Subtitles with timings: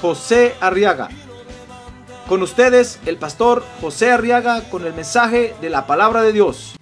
[0.00, 1.08] José Arriaga.
[2.28, 6.74] Con ustedes, el pastor José Arriaga con el mensaje de la palabra de Dios.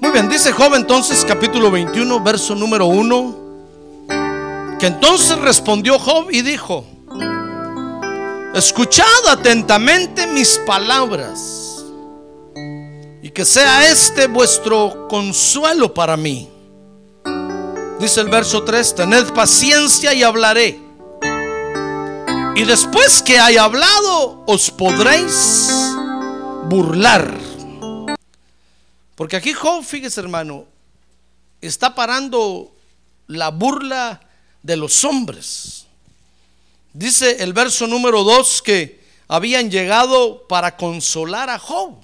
[0.00, 3.36] Muy bien, dice Job entonces capítulo 21, verso número 1,
[4.78, 6.84] que entonces respondió Job y dijo,
[8.54, 11.84] escuchad atentamente mis palabras
[13.22, 16.48] y que sea este vuestro consuelo para mí.
[18.00, 20.80] Dice el verso 3, tened paciencia y hablaré.
[22.56, 25.70] Y después que haya hablado, os podréis
[26.64, 27.38] burlar.
[29.14, 30.64] Porque aquí Job, fíjese hermano,
[31.60, 32.74] está parando
[33.26, 34.20] la burla
[34.62, 35.79] de los hombres.
[36.92, 42.00] Dice el verso número 2 que habían llegado para consolar a Job.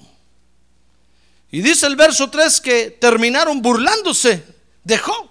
[1.51, 4.43] Y dice el verso 3 que terminaron burlándose
[4.83, 5.29] de Job.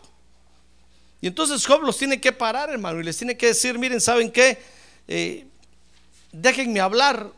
[1.21, 4.31] Y entonces Job los tiene que parar, hermano, y les tiene que decir, miren, ¿saben
[4.31, 4.59] qué?
[5.09, 5.47] Eh,
[6.33, 7.31] déjenme hablar.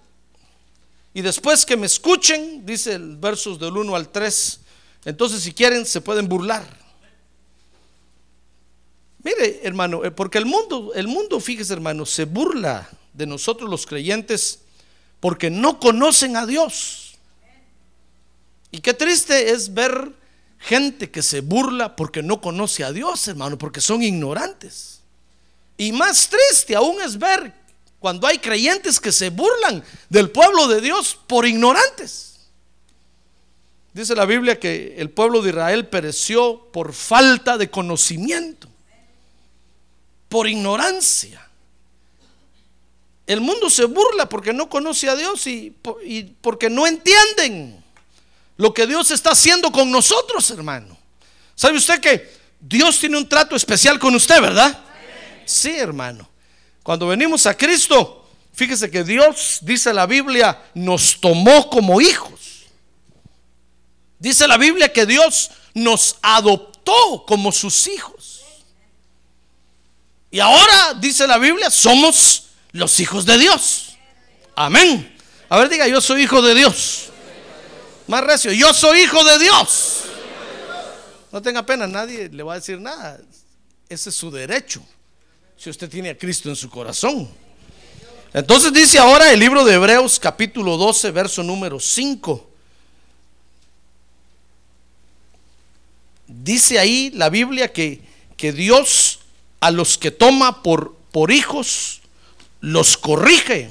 [1.14, 4.60] Y después que me escuchen, dice el versos del 1 al 3,
[5.04, 6.64] entonces si quieren se pueden burlar.
[9.28, 13.84] Mire, hermano, eh, porque el mundo, el mundo, fíjese, hermano, se burla de nosotros los
[13.84, 14.60] creyentes
[15.20, 17.18] porque no conocen a Dios.
[18.70, 20.14] Y qué triste es ver
[20.58, 25.00] gente que se burla porque no conoce a Dios, hermano, porque son ignorantes.
[25.76, 27.52] Y más triste aún es ver
[27.98, 32.48] cuando hay creyentes que se burlan del pueblo de Dios por ignorantes.
[33.92, 38.68] Dice la Biblia que el pueblo de Israel pereció por falta de conocimiento,
[40.28, 41.48] por ignorancia.
[43.26, 45.76] El mundo se burla porque no conoce a Dios y,
[46.40, 47.84] porque no entienden
[48.56, 50.96] lo que Dios está haciendo con nosotros, hermano.
[51.54, 54.82] ¿Sabe usted que Dios tiene un trato especial con usted, verdad?
[55.44, 56.28] Sí, hermano.
[56.82, 62.64] Cuando venimos a Cristo, fíjese que Dios, dice la Biblia, nos tomó como hijos.
[64.18, 68.27] Dice la Biblia que Dios nos adoptó como sus hijos.
[70.30, 73.96] Y ahora, dice la Biblia, somos los hijos de Dios.
[74.54, 75.16] Amén.
[75.48, 77.10] A ver, diga, yo soy hijo de Dios.
[78.06, 80.04] Más recio, yo soy hijo de Dios.
[81.32, 83.20] No tenga pena, nadie le va a decir nada.
[83.88, 84.82] Ese es su derecho
[85.56, 87.28] si usted tiene a Cristo en su corazón.
[88.32, 92.50] Entonces dice ahora el libro de Hebreos capítulo 12, verso número 5.
[96.26, 98.02] Dice ahí la Biblia que,
[98.36, 99.07] que Dios
[99.60, 102.00] a los que toma por, por hijos
[102.60, 103.70] los corrige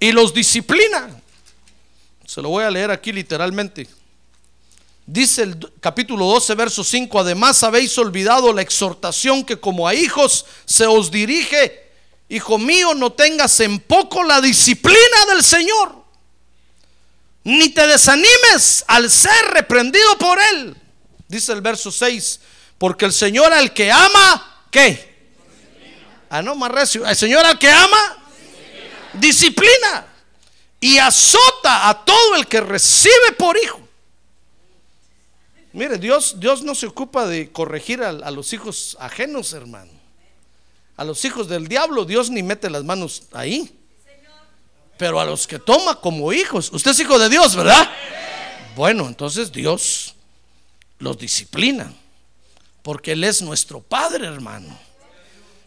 [0.00, 1.20] y los disciplina.
[2.26, 3.88] Se lo voy a leer aquí literalmente.
[5.06, 10.44] Dice el capítulo 12, verso 5, además habéis olvidado la exhortación que como a hijos
[10.64, 11.92] se os dirige,
[12.28, 16.04] hijo mío, no tengas en poco la disciplina del Señor,
[17.44, 20.76] ni te desanimes al ser reprendido por él.
[21.28, 22.40] Dice el verso 6,
[22.76, 25.05] porque el Señor al que ama, ¿qué?
[26.28, 27.06] Ah, no, más recio.
[27.06, 28.18] El Señor al que ama,
[29.14, 30.06] disciplina.
[30.80, 33.80] Y azota a todo el que recibe por hijo.
[35.72, 39.92] Mire, Dios, Dios no se ocupa de corregir a, a, los hijos ajenos, hermano.
[40.96, 43.76] A los hijos del diablo, Dios ni mete las manos ahí.
[44.96, 47.90] Pero a los que toma como hijos, usted es hijo de Dios, ¿verdad?
[48.74, 50.14] Bueno, entonces Dios
[50.98, 51.92] los disciplina.
[52.82, 54.78] Porque Él es nuestro Padre, hermano.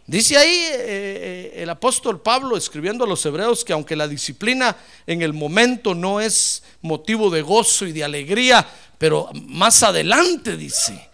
[0.10, 4.76] Dice ahí eh, el apóstol Pablo escribiendo a los hebreos que aunque la disciplina
[5.06, 8.68] en el momento no es motivo de gozo y de alegría,
[8.98, 11.10] pero más adelante dice,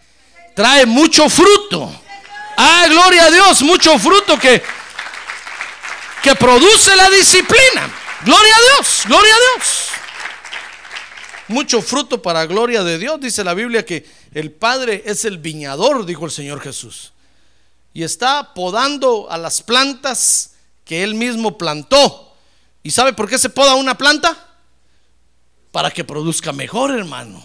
[0.54, 1.92] trae mucho fruto.
[2.56, 4.62] Ah, gloria a Dios, mucho fruto que,
[6.22, 7.94] que produce la disciplina.
[8.24, 9.88] Gloria a Dios, gloria a Dios.
[11.48, 13.20] Mucho fruto para gloria de Dios.
[13.20, 17.12] Dice la Biblia que el Padre es el viñador, dijo el Señor Jesús.
[17.96, 20.50] Y está podando a las plantas
[20.84, 22.36] que Él mismo plantó.
[22.82, 24.36] ¿Y sabe por qué se poda una planta?
[25.72, 27.42] Para que produzca mejor, hermano.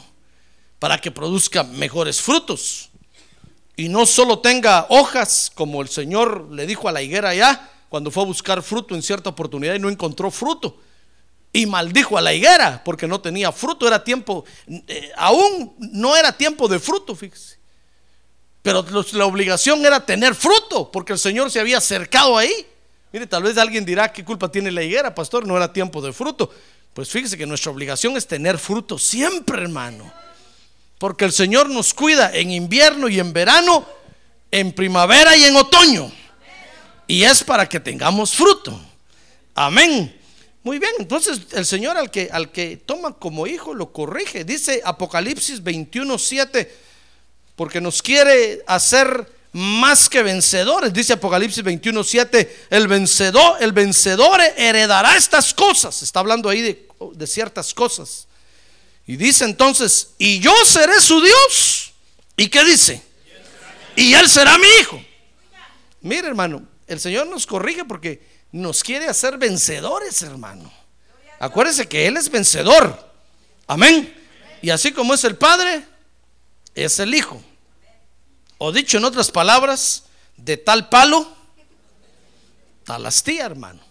[0.77, 2.89] Para que produzca mejores frutos.
[3.77, 8.11] Y no solo tenga hojas, como el Señor le dijo a la higuera allá, cuando
[8.11, 10.81] fue a buscar fruto en cierta oportunidad y no encontró fruto.
[11.53, 13.87] Y maldijo a la higuera porque no tenía fruto.
[13.87, 17.60] Era tiempo, eh, aún no era tiempo de fruto, fíjese.
[18.61, 22.53] Pero la obligación era tener fruto, porque el Señor se había acercado ahí.
[23.11, 25.47] Mire, tal vez alguien dirá, ¿qué culpa tiene la higuera, pastor?
[25.47, 26.51] No era tiempo de fruto.
[26.93, 30.11] Pues fíjese que nuestra obligación es tener fruto siempre, hermano.
[30.99, 33.85] Porque el Señor nos cuida en invierno y en verano,
[34.51, 36.11] en primavera y en otoño.
[37.07, 38.79] Y es para que tengamos fruto.
[39.55, 40.15] Amén.
[40.63, 44.43] Muy bien, entonces el Señor al que, al que toma como hijo lo corrige.
[44.43, 46.90] Dice Apocalipsis 21, 7
[47.61, 50.91] porque nos quiere hacer más que vencedores.
[50.91, 56.01] Dice Apocalipsis 21, 7, el vencedor, el vencedor heredará estas cosas.
[56.01, 58.27] Está hablando ahí de, ciertas cosas.
[59.05, 61.93] Y dice entonces, y yo seré su Dios.
[62.35, 62.99] ¿Y qué dice?
[63.95, 64.99] Y él será mi hijo.
[66.01, 70.73] Mire, hermano, el Señor nos corrige porque nos quiere hacer vencedores, hermano.
[71.37, 73.07] Acuérdese que Él es vencedor.
[73.67, 74.19] Amén.
[74.63, 75.85] Y así como es el Padre,
[76.73, 77.39] es el Hijo.
[78.63, 80.03] O dicho en otras palabras,
[80.37, 81.27] de tal palo,
[82.83, 83.81] tal astilla, hermano.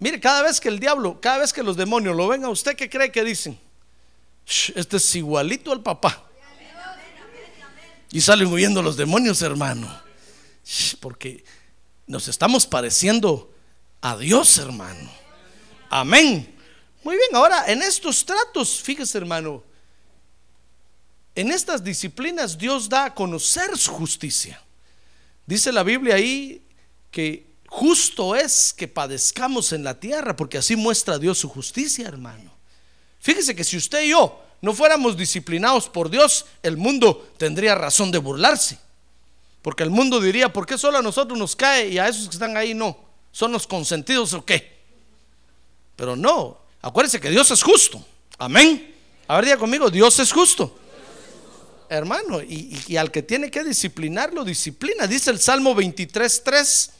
[0.00, 2.74] Mire, cada vez que el diablo, cada vez que los demonios lo ven a usted,
[2.74, 3.56] ¿qué cree que dicen?
[4.44, 6.24] "Shh, Este es igualito al papá.
[8.10, 9.86] Y salen huyendo los demonios, hermano.
[10.98, 11.44] Porque
[12.08, 13.54] nos estamos pareciendo
[14.00, 15.12] a Dios, hermano.
[15.90, 16.58] Amén.
[17.04, 19.62] Muy bien, ahora en estos tratos, fíjese, hermano,
[21.34, 24.60] en estas disciplinas Dios da a conocer su justicia.
[25.46, 26.62] Dice la Biblia ahí
[27.10, 32.52] que justo es que padezcamos en la tierra, porque así muestra Dios su justicia, hermano.
[33.20, 38.10] Fíjese que si usted y yo no fuéramos disciplinados por Dios, el mundo tendría razón
[38.10, 38.78] de burlarse.
[39.60, 42.34] Porque el mundo diría, ¿por qué solo a nosotros nos cae y a esos que
[42.34, 42.96] están ahí no?
[43.32, 44.78] ¿Son los consentidos o qué?
[45.96, 48.04] Pero no, acuérdense que Dios es justo.
[48.38, 48.94] Amén.
[49.26, 50.78] A ver, diga conmigo, Dios es justo.
[51.96, 55.06] Hermano, y, al que tiene que disciplinarlo, disciplina.
[55.06, 56.90] Dice el Salmo 23.3.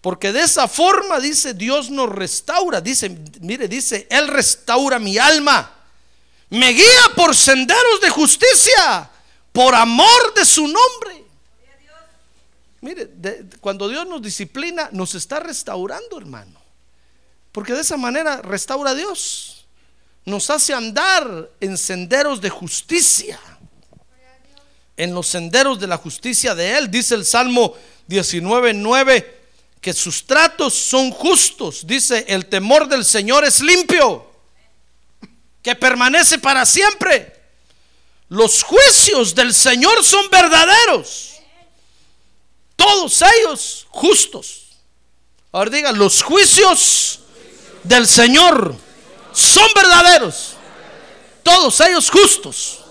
[0.00, 2.80] Porque de esa forma, dice, Dios nos restaura.
[2.80, 5.72] Dice, mire, dice, Él restaura mi alma.
[6.50, 9.10] Me guía por senderos de justicia,
[9.52, 11.24] por amor de su nombre.
[12.80, 13.10] Mire,
[13.60, 16.60] cuando Dios nos disciplina, nos está restaurando, hermano.
[17.52, 19.66] Porque de esa manera restaura a Dios.
[20.24, 23.38] Nos hace andar en senderos de justicia.
[24.96, 26.90] En los senderos de la justicia de Él.
[26.90, 27.74] Dice el Salmo
[28.08, 29.26] 19.9
[29.80, 31.86] que sus tratos son justos.
[31.86, 34.30] Dice, el temor del Señor es limpio,
[35.60, 37.40] que permanece para siempre.
[38.28, 41.32] Los juicios del Señor son verdaderos.
[42.76, 44.68] Todos ellos justos.
[45.50, 47.18] Ahora digan, los juicios
[47.82, 48.74] del Señor
[49.32, 50.54] son verdaderos.
[51.42, 52.81] Todos ellos justos.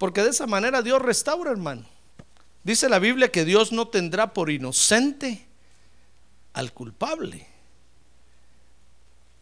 [0.00, 1.84] Porque de esa manera Dios restaura, hermano.
[2.64, 5.46] Dice la Biblia que Dios no tendrá por inocente
[6.54, 7.46] al culpable.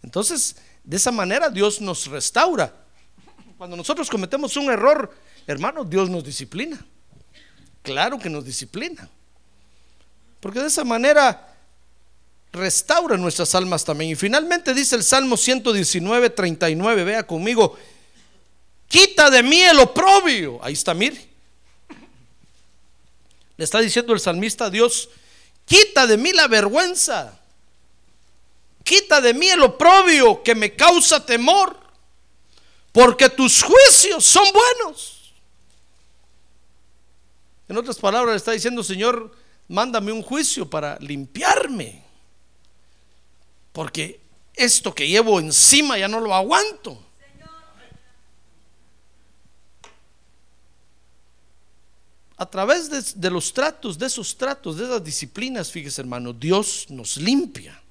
[0.03, 2.75] Entonces, de esa manera Dios nos restaura.
[3.57, 5.15] Cuando nosotros cometemos un error,
[5.47, 6.85] hermano, Dios nos disciplina.
[7.83, 9.09] Claro que nos disciplina.
[10.41, 11.55] Porque de esa manera
[12.51, 14.11] restaura nuestras almas también.
[14.11, 17.79] Y finalmente dice el Salmo 119, 39, vea conmigo,
[18.89, 20.59] quita de mí el oprobio.
[20.63, 21.29] Ahí está, mire.
[23.57, 25.09] Le está diciendo el salmista a Dios,
[25.65, 27.39] quita de mí la vergüenza.
[28.85, 31.79] Quita de mí el oprobio que me causa temor.
[32.93, 35.33] Porque tus juicios son buenos.
[37.69, 39.31] En otras palabras, le está diciendo, Señor,
[39.69, 42.03] mándame un juicio para limpiarme.
[43.73, 44.21] Porque
[44.55, 47.08] esto que llevo encima ya no lo aguanto.
[52.39, 57.17] A través de, los tratos, de esos tratos, de esas disciplinas, fíjese hermano, Dios nos
[57.17, 57.83] limpia.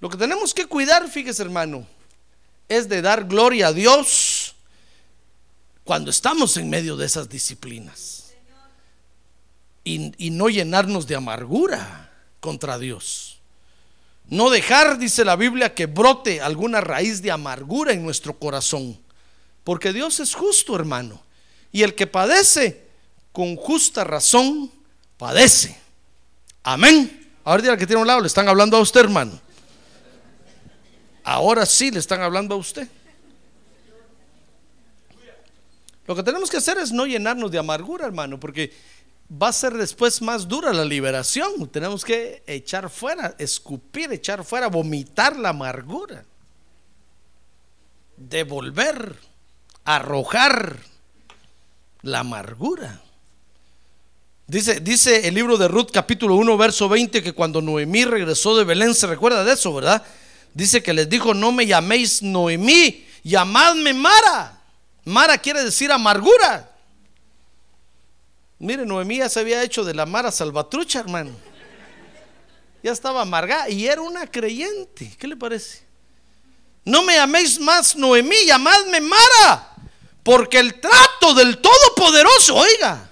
[0.00, 1.84] Lo que tenemos que cuidar, fíjese hermano,
[2.68, 4.54] es de dar gloria a Dios
[5.82, 8.32] cuando estamos en medio de esas disciplinas.
[9.82, 13.40] Y no llenarnos de amargura contra Dios.
[14.26, 19.00] No dejar, dice la Biblia, que brote alguna raíz de amargura en nuestro corazón.
[19.64, 21.26] Porque Dios es justo, hermano.
[21.72, 22.88] Y el que padece
[23.32, 24.70] con justa razón,
[25.16, 25.78] padece.
[26.62, 27.32] Amén.
[27.44, 29.40] Ahora que tiene un lado le están hablando a usted, hermano.
[31.24, 32.88] Ahora sí le están hablando a usted.
[36.06, 38.72] Lo que tenemos que hacer es no llenarnos de amargura, hermano, porque
[39.30, 41.68] va a ser después más dura la liberación.
[41.68, 46.24] Tenemos que echar fuera, escupir, echar fuera, vomitar la amargura.
[48.16, 49.16] Devolver,
[49.84, 50.78] arrojar
[52.08, 53.00] la amargura.
[54.46, 58.64] Dice, dice el libro de Ruth capítulo 1 verso 20 que cuando Noemí regresó de
[58.64, 60.02] Belén, se recuerda de eso, ¿verdad?
[60.54, 64.58] Dice que les dijo, no me llaméis Noemí, llamadme Mara.
[65.04, 66.70] Mara quiere decir amargura.
[68.58, 71.30] Mire, Noemí ya se había hecho de la Mara salvatrucha, hermano.
[72.82, 75.14] Ya estaba amargada y era una creyente.
[75.18, 75.82] ¿Qué le parece?
[76.84, 79.74] No me llaméis más Noemí, llamadme Mara.
[80.22, 83.08] Porque el trato del Todopoderoso, oiga,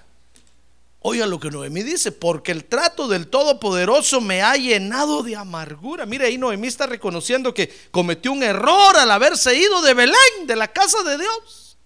[1.08, 6.04] Oiga lo que Noemí dice, porque el trato del Todopoderoso me ha llenado de amargura.
[6.04, 10.56] Mire, ahí Noemí está reconociendo que cometió un error al haberse ido de Belén, de
[10.56, 11.76] la casa de Dios.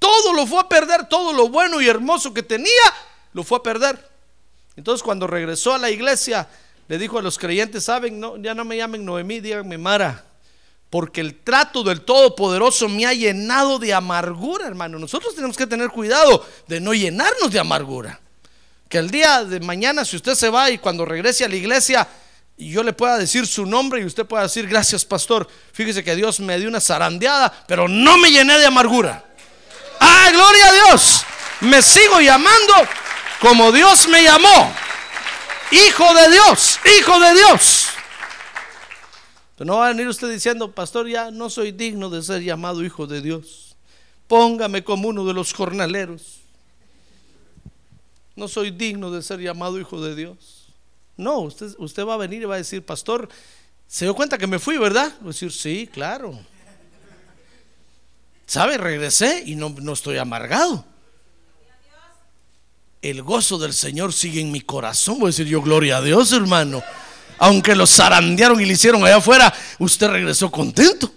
[0.00, 2.66] Todo lo fue a perder, todo lo bueno y hermoso que tenía,
[3.34, 4.10] lo fue a perder.
[4.74, 6.48] Entonces cuando regresó a la iglesia,
[6.88, 10.24] le dijo a los creyentes, saben, no, ya no me llamen Noemí, díganme Mara,
[10.94, 14.96] porque el trato del Todopoderoso me ha llenado de amargura, hermano.
[14.96, 18.20] Nosotros tenemos que tener cuidado de no llenarnos de amargura.
[18.88, 22.06] Que el día de mañana, si usted se va y cuando regrese a la iglesia,
[22.56, 26.38] yo le pueda decir su nombre y usted pueda decir, gracias pastor, fíjese que Dios
[26.38, 29.24] me dio una zarandeada, pero no me llené de amargura.
[29.98, 31.24] Ah, gloria a Dios.
[31.62, 32.72] Me sigo llamando
[33.40, 34.72] como Dios me llamó.
[35.72, 37.83] Hijo de Dios, hijo de Dios.
[39.58, 43.06] No va a venir usted diciendo, pastor, ya no soy digno de ser llamado hijo
[43.06, 43.76] de Dios.
[44.26, 46.40] Póngame como uno de los jornaleros.
[48.34, 50.66] No soy digno de ser llamado hijo de Dios.
[51.16, 53.28] No, usted, usted va a venir y va a decir, pastor,
[53.86, 55.12] se dio cuenta que me fui, ¿verdad?
[55.20, 56.36] Va a decir, sí, claro.
[58.46, 58.76] ¿Sabe?
[58.76, 60.84] Regresé y no, no estoy amargado.
[63.00, 65.18] El gozo del Señor sigue en mi corazón.
[65.18, 66.82] Voy a decir yo, gloria a Dios, hermano.
[67.38, 71.12] Aunque lo zarandearon y le hicieron allá afuera, usted regresó contento.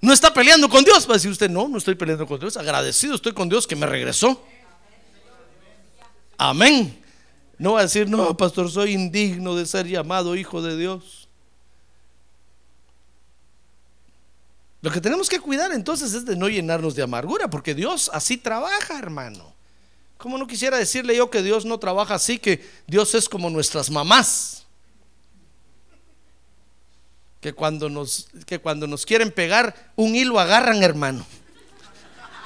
[0.00, 1.06] No está peleando con Dios.
[1.06, 2.56] Va a decir usted, no, no estoy peleando con Dios.
[2.56, 4.42] Agradecido estoy con Dios que me regresó.
[6.36, 6.98] Amén.
[7.58, 11.28] No va a decir, no, pastor, soy indigno de ser llamado hijo de Dios.
[14.80, 18.36] Lo que tenemos que cuidar entonces es de no llenarnos de amargura, porque Dios así
[18.36, 19.54] trabaja, hermano.
[20.18, 23.90] ¿Cómo no quisiera decirle yo que Dios no trabaja así, que Dios es como nuestras
[23.90, 24.61] mamás?
[27.42, 31.26] Que cuando nos, que cuando nos quieren pegar un hilo agarran, hermano.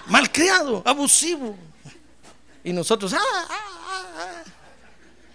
[0.07, 1.57] Malcriado, abusivo.
[2.65, 4.43] Y nosotros, ah, ah, ah, ah.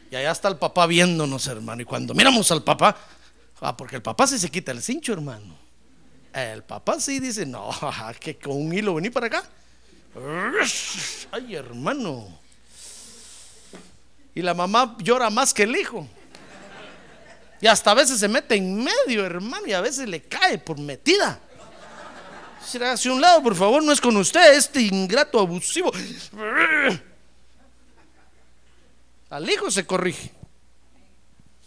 [0.10, 1.82] Y allá está el papá viéndonos, hermano.
[1.82, 2.98] Y cuando miramos al papá,
[3.62, 5.56] ah, porque el papá sí se quita el cincho, hermano.
[6.34, 7.70] El papá sí dice, no,
[8.20, 9.44] que con un hilo vení para acá.
[11.32, 12.28] Ay, hermano.
[14.34, 16.08] Y la mamá llora más que el hijo.
[17.62, 20.80] Y hasta a veces se mete en medio, hermano, y a veces le cae por
[20.80, 21.40] metida.
[22.62, 25.92] Hacia un lado, por favor, no es con usted, este ingrato abusivo.
[29.30, 30.32] Al hijo se corrige.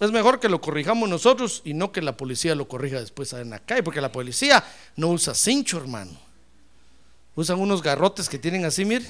[0.00, 3.50] Es mejor que lo corrijamos nosotros y no que la policía lo corrija después en
[3.50, 4.64] la calle, porque la policía
[4.96, 6.18] no usa cincho, hermano.
[7.36, 9.06] Usan unos garrotes que tienen así, mire.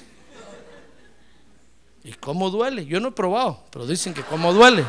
[2.05, 2.85] ¿Y cómo duele?
[2.85, 4.85] Yo no he probado, pero dicen que cómo duele.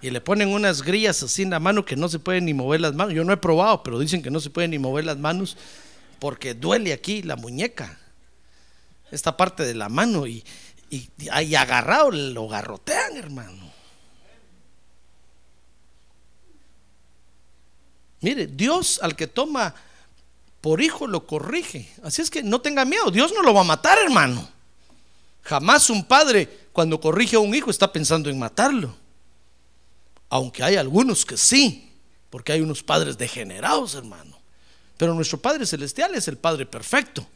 [0.00, 2.80] Y le ponen unas grillas así en la mano que no se pueden ni mover
[2.80, 3.14] las manos.
[3.14, 5.56] Yo no he probado, pero dicen que no se pueden ni mover las manos
[6.18, 7.98] porque duele aquí la muñeca,
[9.10, 10.26] esta parte de la mano.
[10.26, 10.44] Y,
[10.90, 13.68] y ahí agarrado lo garrotean, hermano.
[18.20, 19.74] Mire, Dios al que toma
[20.60, 21.88] por hijo lo corrige.
[22.02, 24.48] Así es que no tenga miedo, Dios no lo va a matar, hermano.
[25.42, 28.94] Jamás un padre cuando corrige a un hijo está pensando en matarlo.
[30.30, 31.90] Aunque hay algunos que sí,
[32.30, 34.38] porque hay unos padres degenerados, hermano.
[34.96, 37.26] Pero nuestro Padre Celestial es el Padre perfecto.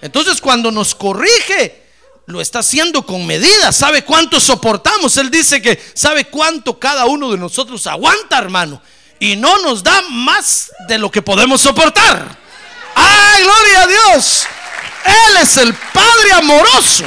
[0.00, 1.82] Entonces cuando nos corrige,
[2.26, 3.72] lo está haciendo con medida.
[3.72, 5.16] ¿Sabe cuánto soportamos?
[5.16, 8.80] Él dice que sabe cuánto cada uno de nosotros aguanta, hermano.
[9.18, 12.38] Y no nos da más de lo que podemos soportar.
[12.94, 14.46] ¡Ay, gloria a Dios!
[15.04, 17.04] Él es el Padre amoroso.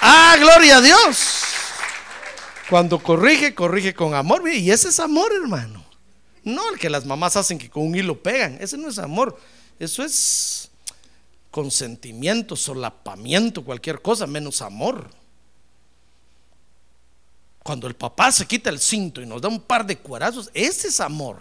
[0.00, 1.51] ¡Ah, gloria a Dios!
[2.68, 4.48] Cuando corrige, corrige con amor.
[4.48, 5.84] Y ese es amor, hermano.
[6.44, 8.58] No el que las mamás hacen que con un hilo pegan.
[8.60, 9.38] Ese no es amor.
[9.78, 10.70] Eso es
[11.50, 15.10] consentimiento, solapamiento, cualquier cosa, menos amor.
[17.62, 20.88] Cuando el papá se quita el cinto y nos da un par de cuarazos, ese
[20.88, 21.38] es amor.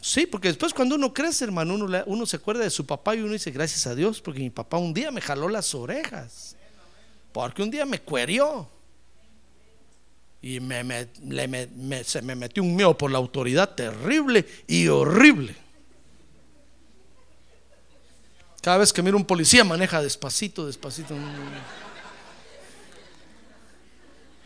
[0.00, 3.20] Sí, porque después cuando uno crece, hermano, uno, uno se acuerda de su papá y
[3.20, 6.55] uno dice, gracias a Dios, porque mi papá un día me jaló las orejas.
[7.36, 8.66] Porque un día me cuerió.
[10.40, 11.06] Y me, me-
[11.66, 15.54] me- se me metió un miedo por la autoridad terrible y horrible.
[18.62, 21.14] Cada vez que miro un policía maneja despacito, despacito.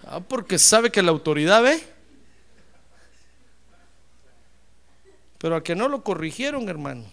[0.03, 1.81] Ah, porque sabe que la autoridad ve.
[5.39, 7.05] Pero a que no lo corrigieron, hermano.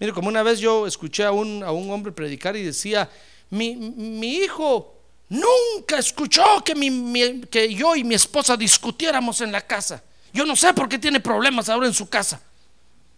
[0.00, 3.10] Mire, como una vez yo escuché a un, a un hombre predicar y decía,
[3.52, 4.94] mi, mi hijo
[5.28, 10.02] nunca escuchó que, mi- que yo y mi esposa discutiéramos en la casa.
[10.32, 12.40] Yo no sé por qué tiene problemas ahora en su casa.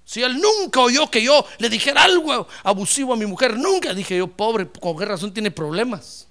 [0.05, 4.19] Si él nunca oyó que yo le dijera algo abusivo a mi mujer, nunca dije
[4.19, 6.26] yo, pobre, con qué razón tiene problemas.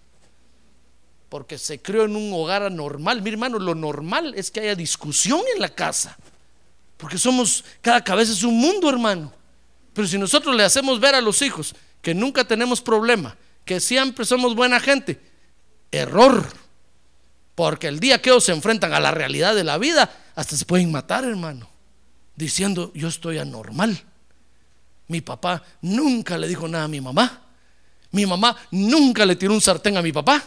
[1.30, 3.22] Porque se crió en un hogar anormal.
[3.22, 6.18] Mi hermano, lo normal es que haya discusión en la casa.
[6.98, 9.32] Porque somos, cada cabeza es un mundo, hermano.
[9.94, 14.25] Pero si nosotros le hacemos ver a los hijos que nunca tenemos problema, que siempre
[14.25, 15.22] somos buena gente,
[15.91, 16.46] error.
[17.55, 20.65] Porque el día que ellos se enfrentan a la realidad de la vida, hasta se
[20.65, 21.70] pueden matar, hermano.
[22.36, 24.01] Diciendo, yo estoy anormal.
[25.08, 27.41] Mi papá nunca le dijo nada a mi mamá.
[28.12, 30.43] Mi mamá nunca le tiró un sartén a mi papá.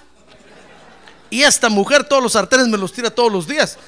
[1.30, 3.78] Y esta mujer todos los sartenes me los tira todos los días.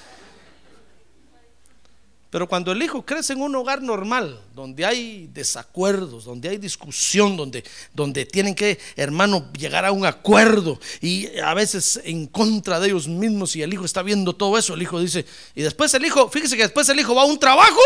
[2.31, 7.39] Pero cuando el hijo crece en un hogar normal, donde hay desacuerdos, donde hay discusión,
[7.39, 12.89] donde, donde tienen que, hermano, llegar a un acuerdo y a veces en contra de
[12.89, 16.05] ellos mismos y el hijo está viendo todo eso, el hijo dice, y después el
[16.05, 17.81] hijo, fíjese que después el hijo va a un trabajo,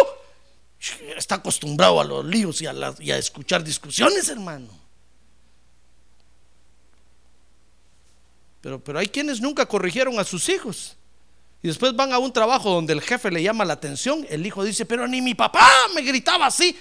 [1.16, 4.82] está acostumbrado a los líos y a, a escuchar discusiones, hermano.
[8.60, 10.96] Pero, pero hay quienes nunca corrigieron a sus hijos.
[11.62, 14.26] Y después van a un trabajo donde el jefe le llama la atención.
[14.28, 16.76] El hijo dice, pero ni mi papá me gritaba así.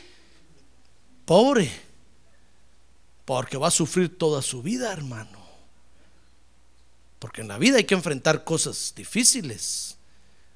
[1.25, 1.71] Pobre.
[3.25, 5.39] Porque va a sufrir toda su vida, hermano.
[7.19, 9.97] Porque en la vida hay que enfrentar cosas difíciles.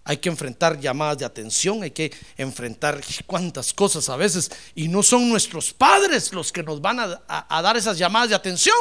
[0.04, 4.52] Hay que enfrentar llamadas de atención, hay que enfrentar cuantas cosas a veces.
[4.74, 8.30] Y no son nuestros padres los que nos van a, a- a dar esas llamadas
[8.30, 8.76] de atención.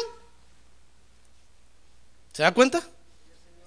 [2.33, 2.83] ¿Se da cuenta?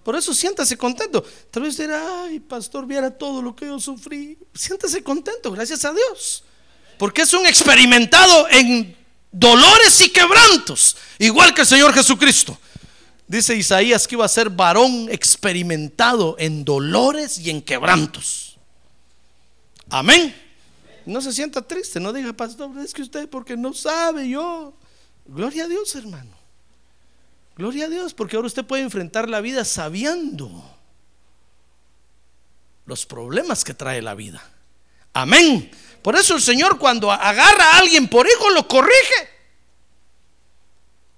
[0.08, 1.22] Por eso siéntase contento.
[1.52, 4.38] Tal vez dirá, ay, pastor, viera todo lo que yo sufrí.
[4.54, 6.46] Siéntase contento, gracias a Dios.
[6.98, 8.96] Porque es un experimentado en
[9.34, 12.58] dolores y quebrantos, igual que el Señor Jesucristo.
[13.28, 18.58] Dice Isaías que iba a ser varón experimentado en dolores y en quebrantos.
[19.90, 20.34] Amén.
[21.06, 24.74] No se sienta triste, no diga, pastor, es que usted porque no sabe yo.
[25.26, 26.37] Gloria a Dios, hermano.
[27.58, 30.78] Gloria a Dios, porque ahora usted puede enfrentar la vida sabiendo
[32.86, 34.44] los problemas que trae la vida.
[35.12, 35.72] Amén.
[36.04, 39.30] Por eso el Señor cuando agarra a alguien por hijo lo corrige.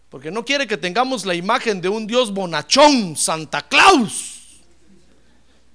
[0.10, 4.62] Porque no quiere que tengamos la imagen de un Dios bonachón, Santa Claus,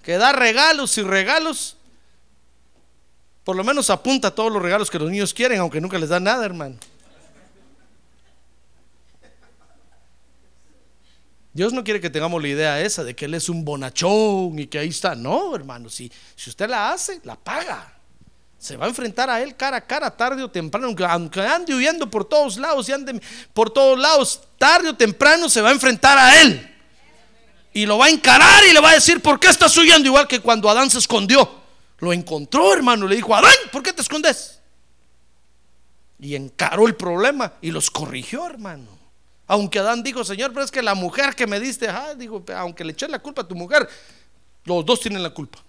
[0.03, 1.77] que da regalos y regalos.
[3.45, 6.09] Por lo menos apunta a todos los regalos que los niños quieren, aunque nunca les
[6.09, 6.77] da nada, hermano.
[11.55, 14.67] Dios no quiere que tengamos la idea esa de que Él es un bonachón y
[14.67, 15.15] que ahí está.
[15.15, 17.93] No, hermano, si, si usted la hace, la paga.
[18.59, 22.11] Se va a enfrentar a Él cara a cara, tarde o temprano, aunque, ande huyendo
[22.11, 23.21] por todos lados y ande
[23.53, 26.75] por todos lados, tarde o temprano se va a enfrentar a Él.
[27.73, 30.09] Y lo va a encarar y le va a decir, ¿por qué estás huyendo?
[30.09, 31.63] Igual que cuando Adán se escondió.
[32.01, 34.59] Lo encontró, hermano, le dijo, Adán, ¿por qué te escondes?
[36.19, 38.94] Y encaró el problema y los corrigió, hermano.
[39.47, 42.85] Aunque Adán dijo, Señor, pero es que la mujer que me diste, ah, digo, aunque
[42.85, 43.89] le eché la culpa a tu mujer,
[44.65, 45.63] los dos tienen la culpa.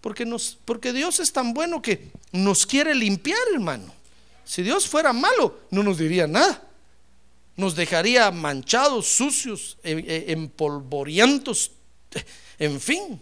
[0.00, 3.94] Porque, nos, porque Dios es tan bueno que nos quiere limpiar, hermano.
[4.44, 6.62] Si Dios fuera malo, no nos diría nada.
[7.56, 11.70] Nos dejaría manchados, sucios, eh, eh, empolvorientos,
[12.58, 13.20] en fin.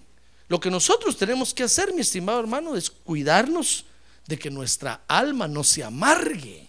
[0.49, 3.85] Lo que nosotros tenemos que hacer, mi estimado hermano, es cuidarnos
[4.27, 6.67] de que nuestra alma no se amargue.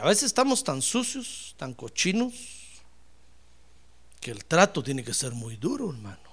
[0.00, 2.32] A veces estamos tan sucios, tan cochinos,
[4.20, 6.28] que el trato tiene que ser muy duro, hermano.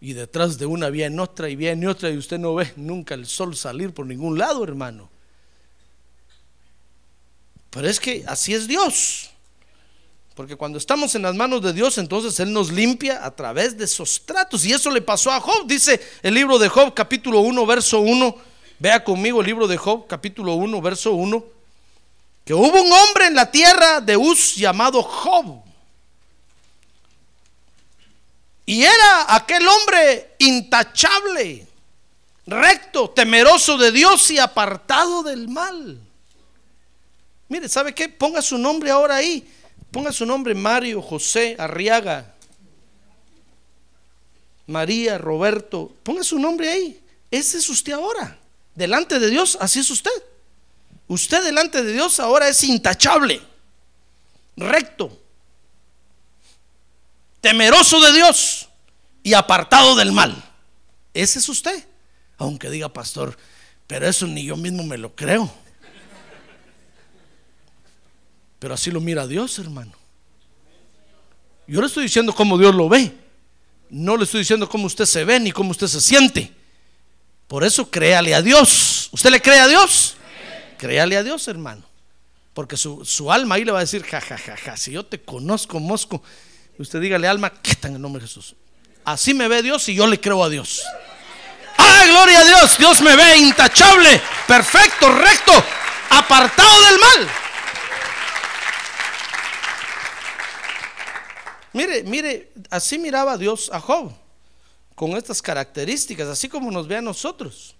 [0.00, 3.26] Y detrás de una viene otra y viene otra y usted no ve nunca el
[3.26, 5.08] sol salir por ningún lado, hermano.
[7.70, 9.30] Pero es que así es Dios.
[10.34, 13.84] Porque cuando estamos en las manos de Dios, entonces Él nos limpia a través de
[13.84, 14.64] esos tratos.
[14.64, 15.66] Y eso le pasó a Job.
[15.66, 18.36] Dice el libro de Job, capítulo 1, verso 1.
[18.78, 21.51] Vea conmigo el libro de Job, capítulo 1, verso 1.
[22.44, 25.62] Que hubo un hombre en la tierra de Uz llamado Job.
[28.66, 31.66] Y era aquel hombre intachable,
[32.46, 35.98] recto, temeroso de Dios y apartado del mal.
[37.48, 38.08] Mire, ¿sabe qué?
[38.08, 39.46] Ponga su nombre ahora ahí.
[39.90, 42.34] Ponga su nombre Mario José Arriaga.
[44.66, 45.92] María Roberto.
[46.02, 47.00] Ponga su nombre ahí.
[47.30, 48.38] Ese es usted ahora.
[48.74, 50.10] Delante de Dios, así es usted.
[51.12, 53.42] Usted delante de Dios ahora es intachable,
[54.56, 55.20] recto,
[57.42, 58.70] temeroso de Dios
[59.22, 60.42] y apartado del mal.
[61.12, 61.86] Ese es usted.
[62.38, 63.36] Aunque diga, pastor,
[63.86, 65.52] pero eso ni yo mismo me lo creo.
[68.58, 69.92] Pero así lo mira Dios, hermano.
[71.66, 73.14] Yo le estoy diciendo cómo Dios lo ve.
[73.90, 76.50] No le estoy diciendo cómo usted se ve ni cómo usted se siente.
[77.48, 79.10] Por eso créale a Dios.
[79.12, 80.16] ¿Usted le cree a Dios?
[80.82, 81.84] Créale a Dios, hermano.
[82.54, 85.22] Porque su, alma ahí le va a decir, ja, ja, ja, ja, si yo te
[85.22, 86.20] conozco, mosco,
[86.76, 88.56] usted dígale, alma, ¿qué está en el nombre de Jesús?
[89.04, 90.82] Así me ve Dios y yo le creo a Dios.
[91.76, 92.78] ¡Ay, gloria a Dios!
[92.78, 95.52] Dios me ve intachable, perfecto, recto,
[96.10, 97.28] apartado del mal.
[101.74, 104.12] Mire, mire, así miraba Dios a Job,
[104.96, 107.76] con estas características, así como nos ve a nosotros.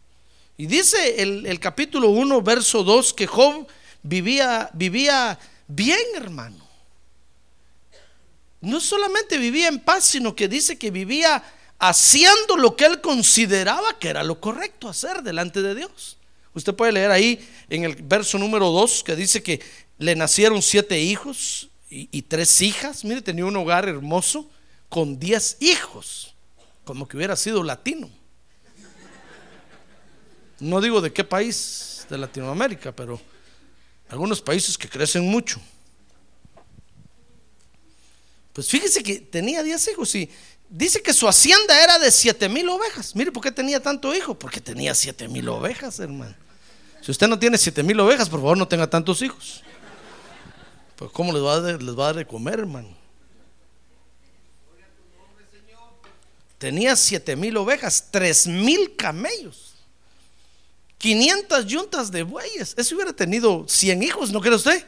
[0.56, 3.66] Y dice el, capítulo 1, verso 2, que Job
[4.02, 6.68] vivía, vivía bien, hermano.
[8.60, 11.42] No solamente vivía en paz, sino que dice que vivía
[11.78, 16.16] haciendo lo que él consideraba que era lo correcto hacer delante de Dios.
[16.54, 19.60] Usted puede leer ahí en el verso número 2 que dice que
[19.98, 23.04] le nacieron siete hijos y, tres hijas.
[23.04, 24.48] Mire, tenía un hogar hermoso
[24.88, 26.34] con diez hijos,
[26.84, 28.10] como que hubiera sido latino.
[30.60, 33.20] No digo de qué país de Latinoamérica, pero
[34.08, 35.60] algunos países que crecen mucho.
[38.52, 40.30] Pues fíjese que tenía diez hijos y
[40.68, 43.16] dice que su hacienda era de siete mil ovejas.
[43.16, 44.38] Mire, ¿por qué tenía tanto hijo?
[44.38, 46.34] Porque tenía siete mil ovejas, hermano.
[47.00, 49.62] Si usted no tiene siete mil ovejas, por favor no tenga tantos hijos.
[50.96, 53.02] Pues ¿cómo les va, a dar, les va a dar de comer, hermano?
[56.58, 59.71] Tenía siete mil ovejas, tres mil camellos,
[61.02, 62.74] 500 yuntas de bueyes.
[62.76, 64.86] Eso hubiera tenido 100 hijos, ¿no cree usted?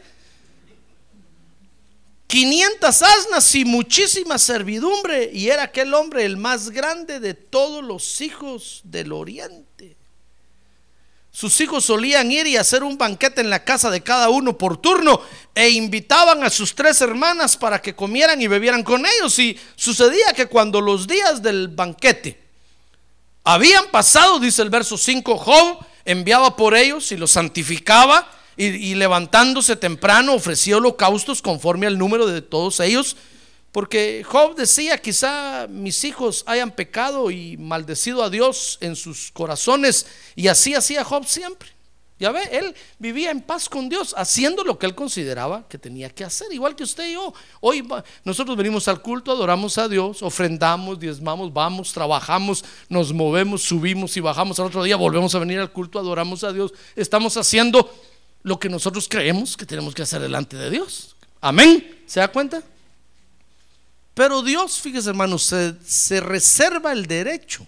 [2.29, 5.29] 500 asnas y muchísima servidumbre.
[5.33, 9.96] Y era aquel hombre el más grande de todos los hijos del oriente.
[11.33, 14.77] Sus hijos solían ir y hacer un banquete en la casa de cada uno por
[14.77, 15.20] turno
[15.53, 19.37] e invitaban a sus tres hermanas para que comieran y bebieran con ellos.
[19.40, 22.40] Y sucedía que cuando los días del banquete
[23.42, 29.74] habían pasado, dice el verso 5, Job enviaba por ellos y los santificaba y, levantándose
[29.74, 33.16] temprano ofrecía holocaustos conforme al número de todos ellos
[33.74, 40.06] porque Job decía, quizá mis hijos hayan pecado y maldecido a Dios en sus corazones.
[40.36, 41.73] Y así hacía Job siempre.
[42.18, 46.09] Ya ve, él vivía en paz con Dios, haciendo lo que él consideraba que tenía
[46.09, 47.35] que hacer, igual que usted y yo.
[47.61, 47.87] Hoy
[48.22, 54.20] nosotros venimos al culto, adoramos a Dios, ofrendamos, diezmamos, vamos, trabajamos, nos movemos, subimos y
[54.20, 54.61] bajamos.
[54.61, 56.72] Al otro día volvemos a venir al culto, adoramos a Dios.
[56.94, 57.92] Estamos haciendo
[58.44, 61.16] lo que nosotros creemos que tenemos que hacer delante de Dios.
[61.40, 62.05] Amén.
[62.07, 62.62] ¿Se da cuenta?
[64.14, 67.66] Pero Dios, fíjese hermano, se, se reserva el derecho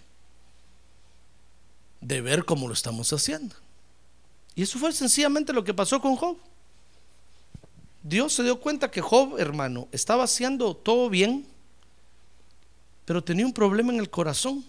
[2.01, 3.57] de ver cómo lo estamos haciendo.
[4.57, 6.39] Y eso fue sencillamente lo que pasó con Job.
[8.03, 11.47] Dios se dio cuenta que Job, hermano, estaba haciendo todo bien,
[13.05, 14.65] pero tenía un problema en el corazón.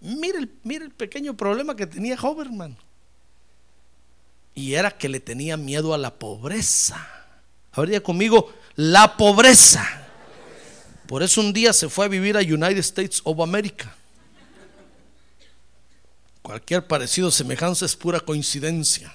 [0.00, 2.76] Mire el, el pequeño problema que tenía Job, hermano.
[4.54, 7.04] Y era que le tenía miedo a la pobreza.
[7.72, 9.84] Habría conmigo, la pobreza.
[11.08, 13.96] Por eso un día se fue a vivir a United States of America.
[16.42, 19.14] Cualquier parecido, semejanza es pura coincidencia.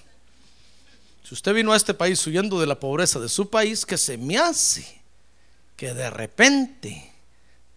[1.23, 4.17] Si usted vino a este país huyendo de la pobreza de su país, que se
[4.17, 5.05] me hace
[5.75, 7.11] que de repente,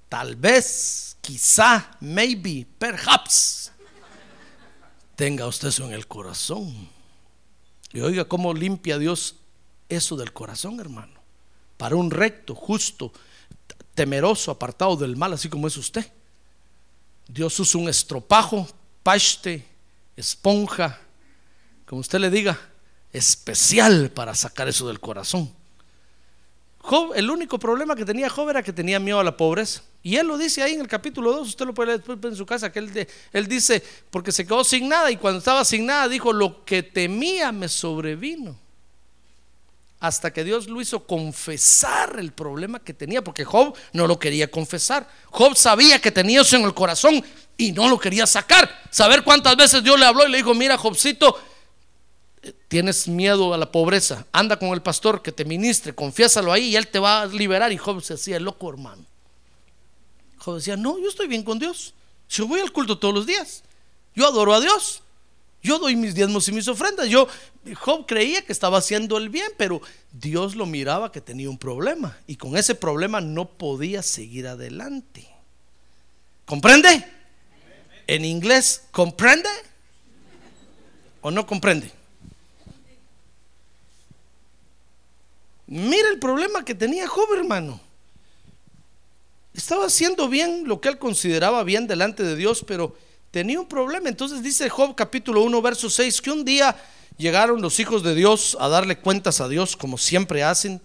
[0.09, 3.73] tal vez, quizá, maybe, perhaps,
[5.17, 6.89] tenga usted eso en el corazón.
[7.93, 9.37] Y oiga cómo limpia Dios
[9.89, 11.19] eso del corazón, hermano.
[11.77, 13.13] Para un recto, justo,
[13.95, 16.11] temeroso, apartado del mal, así como es usted.
[17.27, 18.69] Dios usa un estropajo,
[19.03, 19.67] paste,
[20.17, 20.99] esponja,
[21.87, 22.59] como usted le diga,
[23.13, 25.53] especial para sacar eso del corazón.
[26.79, 29.83] Job, el único problema que tenía Job era que tenía miedo a la pobreza.
[30.03, 32.37] Y él lo dice ahí en el capítulo 2, usted lo puede leer después en
[32.37, 35.87] su casa, que él, él dice, porque se quedó sin nada y cuando estaba sin
[35.87, 38.57] nada dijo, lo que temía me sobrevino.
[40.01, 44.49] Hasta que Dios lo hizo confesar el problema que tenía, porque Job no lo quería
[44.49, 45.09] confesar.
[45.27, 47.23] Job sabía que tenía eso en el corazón
[47.59, 48.71] y no lo quería sacar.
[48.91, 51.37] Saber cuántas veces Dios le habló y le dijo, mira, Jobcito,
[52.69, 56.77] tienes miedo a la pobreza, anda con el pastor que te ministre, confiésalo ahí y
[56.77, 57.73] él te va a liberar.
[57.73, 59.05] Y Job se hacía loco, hermano.
[60.39, 61.93] Job decía, no, yo estoy bien con Dios.
[62.31, 63.65] Yo voy al culto todos los días.
[64.15, 65.03] Yo adoro a Dios.
[65.61, 67.09] Yo doy mis diezmos y mis ofrendas.
[67.09, 67.27] Yo,
[67.75, 72.17] Job creía que estaba haciendo el bien, pero Dios lo miraba que tenía un problema.
[72.29, 75.29] Y con ese problema no podía seguir adelante.
[76.47, 77.18] ¿Comprende?
[78.09, 79.51] En inglés, ¿comprende?
[81.21, 81.93] ¿O no comprende?
[85.67, 87.79] Mira el problema que tenía Job, hermano.
[89.53, 92.97] Estaba haciendo bien lo que él consideraba bien delante de Dios, pero
[93.31, 94.09] tenía un problema.
[94.09, 96.75] Entonces dice Job capítulo 1, verso 6, que un día
[97.19, 100.81] llegaron los hijos de Dios a darle cuentas a Dios, como siempre hacen,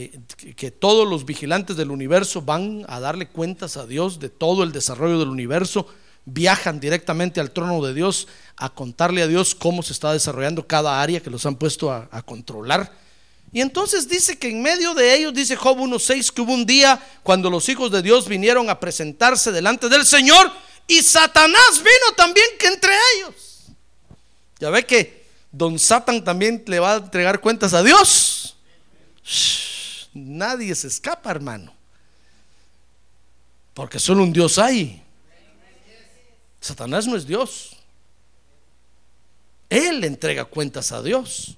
[0.00, 0.12] eh,
[0.54, 4.70] que, todos los vigilantes del universo van a darle cuentas a Dios de todo el
[4.70, 5.88] desarrollo del universo,
[6.24, 11.02] viajan directamente al trono de Dios a contarle a Dios cómo se está desarrollando cada
[11.02, 12.92] área que los han puesto a, controlar.
[13.50, 17.04] Y entonces dice que en medio de ellos, dice Job 1.6, que hubo un día
[17.24, 20.48] cuando los hijos de Dios vinieron a presentarse delante del Señor
[20.86, 23.64] y Satanás vino también que entre ellos.
[24.60, 28.54] Ya ve que don Satan también le va a entregar cuentas a Dios.
[30.18, 31.72] Nadie se escapa, hermano.
[33.74, 35.02] Porque solo un Dios hay.
[36.60, 37.76] Satanás no es Dios.
[39.70, 41.56] Él entrega cuentas a Dios.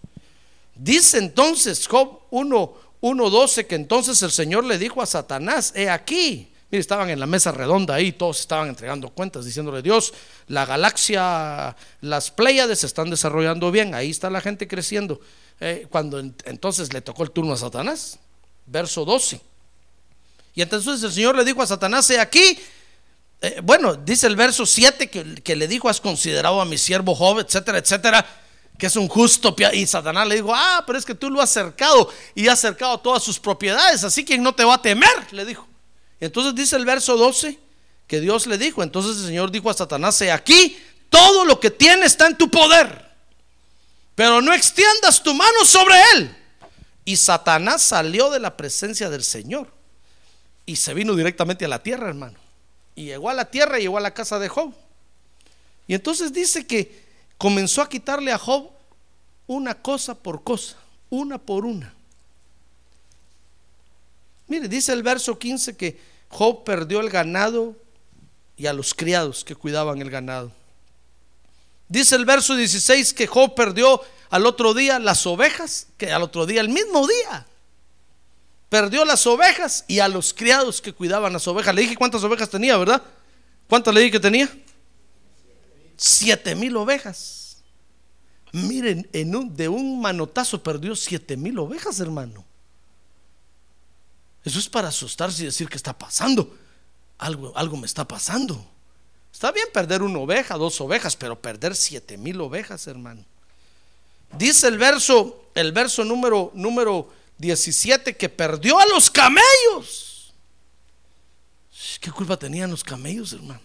[0.74, 6.50] Dice entonces Job 1, 1.12 que entonces el Señor le dijo a Satanás, he aquí,
[6.70, 10.12] mire, estaban en la mesa redonda ahí, todos estaban entregando cuentas, diciéndole Dios,
[10.48, 15.20] la galaxia, las Pléyades se están desarrollando bien, ahí está la gente creciendo.
[15.60, 18.18] Eh, cuando en- entonces le tocó el turno a Satanás,
[18.70, 19.40] verso 12.
[20.54, 22.58] Y entonces el Señor le dijo a Satanás, aquí,
[23.40, 27.14] eh, bueno, dice el verso 7 que, que le dijo, has considerado a mi siervo
[27.14, 28.26] Job, etcétera, etcétera,
[28.78, 29.54] que es un justo.
[29.54, 29.74] pia-".
[29.74, 32.98] Y Satanás le dijo, ah, pero es que tú lo has cercado y has cercado
[32.98, 35.66] todas sus propiedades, así que no te va a temer, le dijo.
[36.20, 37.58] Entonces dice el verso 12
[38.06, 40.76] que Dios le dijo, entonces el Señor dijo a Satanás, aquí,
[41.08, 43.08] todo lo que tiene está en tu poder,
[44.14, 46.36] pero no extiendas tu mano sobre él.
[47.10, 49.66] Y Satanás salió de la presencia del Señor
[50.64, 52.38] y se vino directamente a la tierra, hermano.
[52.94, 54.72] Y llegó a la tierra y llegó a la casa de Job.
[55.88, 57.02] Y entonces dice que
[57.36, 58.70] comenzó a quitarle a Job
[59.48, 60.76] una cosa por cosa,
[61.08, 61.92] una por una.
[64.46, 67.74] Mire, dice el verso 15 que Job perdió el ganado
[68.56, 70.52] y a los criados que cuidaban el ganado.
[71.88, 76.46] Dice el verso 16 que Job perdió al otro día las ovejas, que al otro
[76.46, 77.46] día, el mismo día,
[78.68, 81.74] perdió las ovejas y a los criados que cuidaban las ovejas.
[81.74, 83.02] Le dije cuántas ovejas tenía, ¿verdad?
[83.68, 84.48] ¿Cuántas le dije que tenía?
[85.96, 87.62] Siete mil ovejas.
[88.52, 92.44] Miren, en un- de un manotazo perdió siete mil ovejas, hermano.
[94.44, 96.56] Eso es para asustarse y decir que está pasando.
[97.18, 98.64] Algo, algo me está pasando.
[99.32, 103.24] Está bien perder una oveja, dos ovejas, pero perder siete mil ovejas, hermano.
[104.32, 110.32] Dice el verso, el verso número, número 17 que perdió a los camellos.
[112.00, 113.60] ¿Qué culpa tenían los camellos, hermano?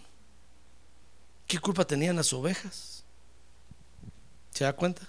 [1.47, 3.03] ¿Qué culpa tenían las ovejas?
[4.51, 5.07] ¿Se da cuenta?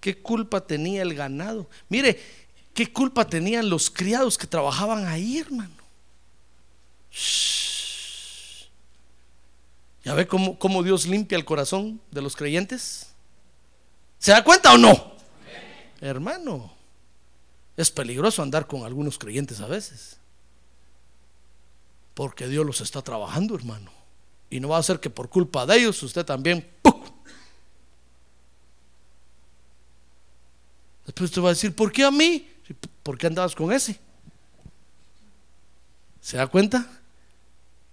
[0.00, 1.68] ¿Qué culpa tenía el ganado?
[1.88, 2.20] Mire,
[2.72, 5.74] ¿qué culpa tenían los criados que trabajaban ahí, hermano?
[10.04, 13.07] ¿Ya ve cómo, cómo Dios limpia el corazón de los creyentes?
[14.18, 15.12] ¿Se da cuenta o no?
[16.00, 16.72] Hermano,
[17.76, 20.18] es peligroso andar con algunos creyentes a veces.
[22.14, 23.92] Porque Dios los está trabajando, hermano.
[24.50, 26.68] Y no va a ser que por culpa de ellos usted también.
[31.06, 32.48] Después usted va a decir, ¿por qué a mí?
[33.02, 33.98] ¿Por qué andabas con ese?
[36.20, 36.86] ¿Se da cuenta?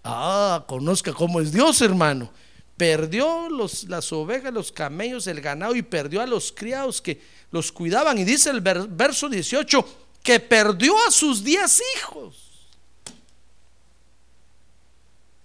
[0.03, 2.29] Ah, conozca cómo es Dios, hermano.
[2.77, 7.71] Perdió los, las ovejas, los camellos, el ganado y perdió a los criados que los
[7.71, 8.17] cuidaban.
[8.17, 9.85] Y dice el ver- verso 18
[10.21, 12.67] que perdió a sus diez hijos.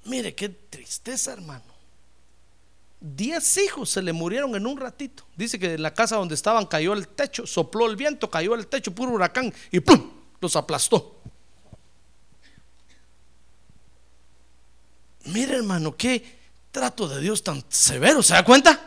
[0.04, 1.62] Mire qué tristeza, hermano.
[3.00, 5.24] Diez hijos se le murieron en un ratito.
[5.36, 8.66] Dice que en la casa donde estaban cayó el techo, sopló el viento, cayó el
[8.66, 10.10] techo, puro huracán y ¡pum!
[10.40, 11.20] los aplastó.
[15.26, 16.39] Mire hermano, qué
[16.70, 18.80] trato de Dios tan severo, ¿se da cuenta?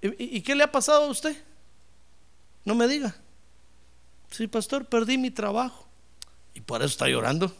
[0.00, 1.36] ¿Y, qué le ha pasado a usted?
[2.64, 3.14] No me diga.
[4.30, 5.86] Sí, pastor, perdí mi trabajo.
[6.54, 7.54] Y por eso está llorando.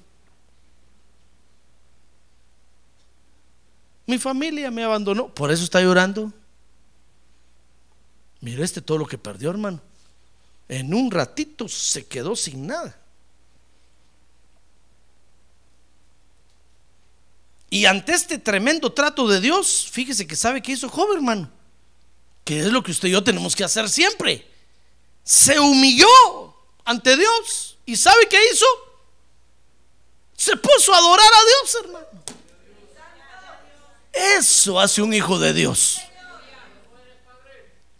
[4.07, 6.33] Mi familia me abandonó, por eso está llorando.
[8.41, 9.81] Mire este todo lo que perdió, hermano.
[10.69, 12.99] En un ratito se quedó sin nada.
[17.73, 21.51] Y ante este tremendo trato de Dios, fíjese que sabe que hizo Job, hermano.
[22.45, 24.47] Que es lo que usted y yo tenemos que hacer siempre.
[25.25, 26.07] Se humilló
[26.85, 27.79] ante Dios.
[27.87, 28.67] ¿Y sabe qué hizo?
[30.37, 32.07] Se puso a adorar a Dios, hermano.
[34.13, 35.99] Eso hace un hijo de Dios.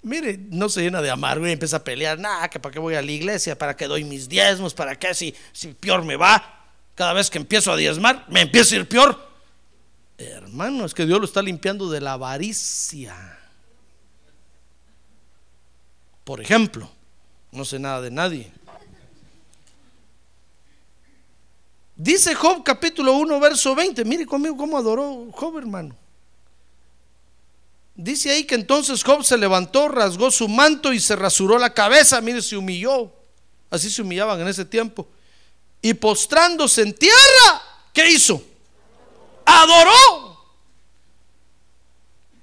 [0.03, 2.19] Mire, no se llena de amargo y empieza a pelear.
[2.19, 5.15] Nada, que para qué voy a la iglesia, para qué doy mis diezmos, para qué
[5.15, 6.69] si, si peor me va.
[6.95, 9.32] Cada vez que empiezo a diezmar, me empieza a ir peor.
[10.31, 13.39] Hermano, es que Dios lo está limpiando de la avaricia.
[16.25, 16.89] Por ejemplo,
[17.51, 18.53] no sé nada de nadie.
[21.97, 24.05] Dice Job capítulo 1, verso 20.
[24.05, 25.97] Mire conmigo cómo adoró Job, hermano.
[27.95, 32.21] Dice ahí que entonces Job se levantó, rasgó su manto y se rasuró la cabeza.
[32.21, 33.13] Mire, se humilló.
[33.71, 35.07] Así se humillaban en ese tiempo.
[35.81, 38.43] Y postrándose en tierra, ¿qué hizo?
[39.45, 39.91] Adoró.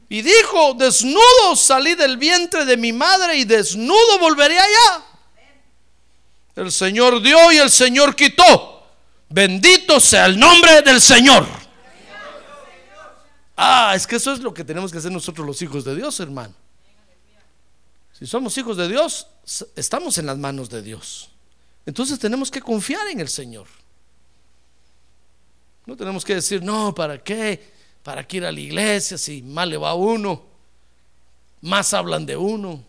[0.10, 5.06] Y dijo, desnudo salí del vientre de mi madre y desnudo volveré allá.
[6.56, 8.84] El Señor dio y el Señor quitó.
[9.30, 11.46] Bendito sea el nombre del Señor.
[13.56, 16.20] Ah, es que eso es lo que tenemos que hacer nosotros los hijos de Dios,
[16.20, 16.56] hermano.
[18.18, 19.28] Si somos hijos de Dios,
[19.76, 21.30] estamos en las manos de Dios.
[21.86, 23.68] Entonces tenemos que confiar en el Señor.
[25.86, 27.79] No tenemos que decir, no, ¿para qué?
[28.04, 30.46] ¿Para qué ir a la iglesia si mal le va a uno?
[31.62, 32.84] Más hablan de uno.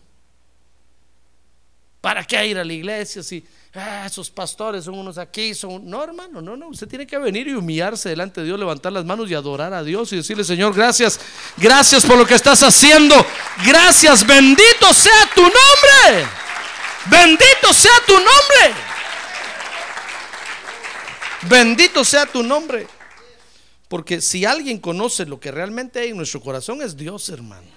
[2.01, 3.45] ¿Para qué ir a la iglesia si
[3.75, 5.53] ah, esos pastores son unos aquí?
[5.53, 5.87] Son...
[5.87, 6.69] No, hermano, no, no.
[6.69, 9.83] Usted tiene que venir y humillarse delante de Dios, levantar las manos y adorar a
[9.83, 11.19] Dios y decirle, Señor, gracias,
[11.57, 13.15] gracias por lo que estás haciendo.
[13.65, 16.27] Gracias, bendito sea tu nombre.
[17.05, 18.75] Bendito sea tu nombre.
[21.43, 22.87] Bendito sea tu nombre.
[23.91, 27.67] Porque si alguien conoce lo que realmente hay en nuestro corazón es Dios, hermano.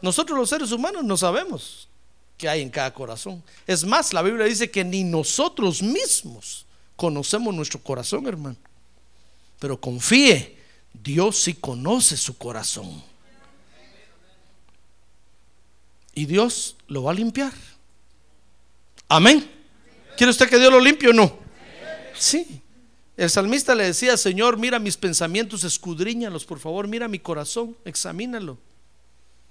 [0.00, 1.88] Nosotros los seres humanos no sabemos
[2.36, 3.42] qué hay en cada corazón.
[3.66, 8.54] Es más, la Biblia dice que ni nosotros mismos conocemos nuestro corazón, hermano.
[9.58, 10.56] Pero confíe,
[10.94, 13.02] Dios sí conoce su corazón.
[16.14, 17.52] Y Dios lo va a limpiar.
[19.08, 19.50] Amén.
[20.16, 21.40] ¿Quiere usted que Dios lo limpie o no?
[22.16, 22.62] Sí.
[23.18, 28.56] El salmista le decía, Señor, mira mis pensamientos, escudriñalos, por favor, mira mi corazón, examínalo.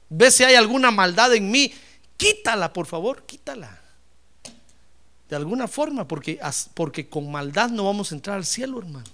[0.08, 1.74] Ve si hay alguna maldad en mí,
[2.16, 3.82] quítala, por favor, quítala.
[5.28, 6.40] De alguna forma, porque,
[6.76, 9.10] porque con maldad no vamos a entrar al cielo, hermano.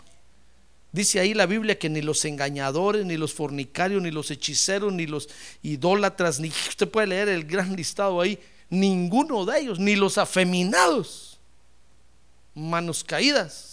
[0.92, 5.08] Dice ahí la Biblia que ni los engañadores, ni los fornicarios, ni los hechiceros, ni
[5.08, 5.30] los
[5.64, 8.38] idólatras, ni usted puede leer el gran listado ahí,
[8.70, 11.40] ninguno de ellos, ni los afeminados,
[12.54, 13.73] manos caídas,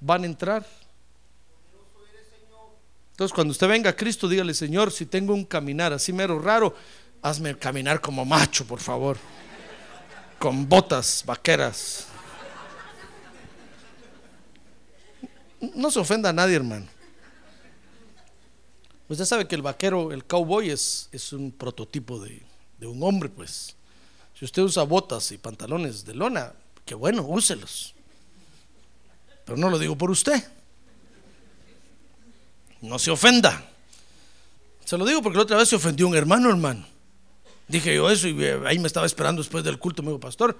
[0.00, 0.66] van a entrar.
[3.12, 6.74] Entonces, cuando usted venga a Cristo, dígale, Señor, si tengo un caminar así mero raro,
[7.20, 9.18] hazme caminar como macho, por favor,
[10.38, 12.06] con botas vaqueras.
[15.74, 16.86] No se ofenda a nadie, hermano.
[19.10, 22.42] Usted sabe que el vaquero, el cowboy, es, es un prototipo de,
[22.78, 23.76] de un hombre, pues.
[24.34, 26.54] Si usted usa botas y pantalones de lona,
[26.86, 27.94] que bueno, úselos.
[29.50, 30.40] Pero no lo digo por usted.
[32.82, 33.64] No se ofenda.
[34.84, 36.86] Se lo digo porque la otra vez se ofendió un hermano, hermano.
[37.66, 40.04] Dije yo eso y ahí me estaba esperando después del culto.
[40.04, 40.56] Me dijo, pastor,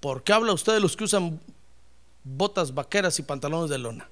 [0.00, 1.38] ¿por qué habla usted de los que usan
[2.24, 4.08] botas vaqueras y pantalones de lona?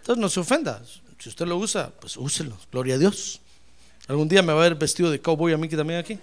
[0.00, 0.82] Entonces no se ofenda.
[1.20, 2.58] Si usted lo usa, pues úselo.
[2.72, 3.40] Gloria a Dios.
[4.08, 6.18] Algún día me va a ver vestido de cowboy a mí que también aquí.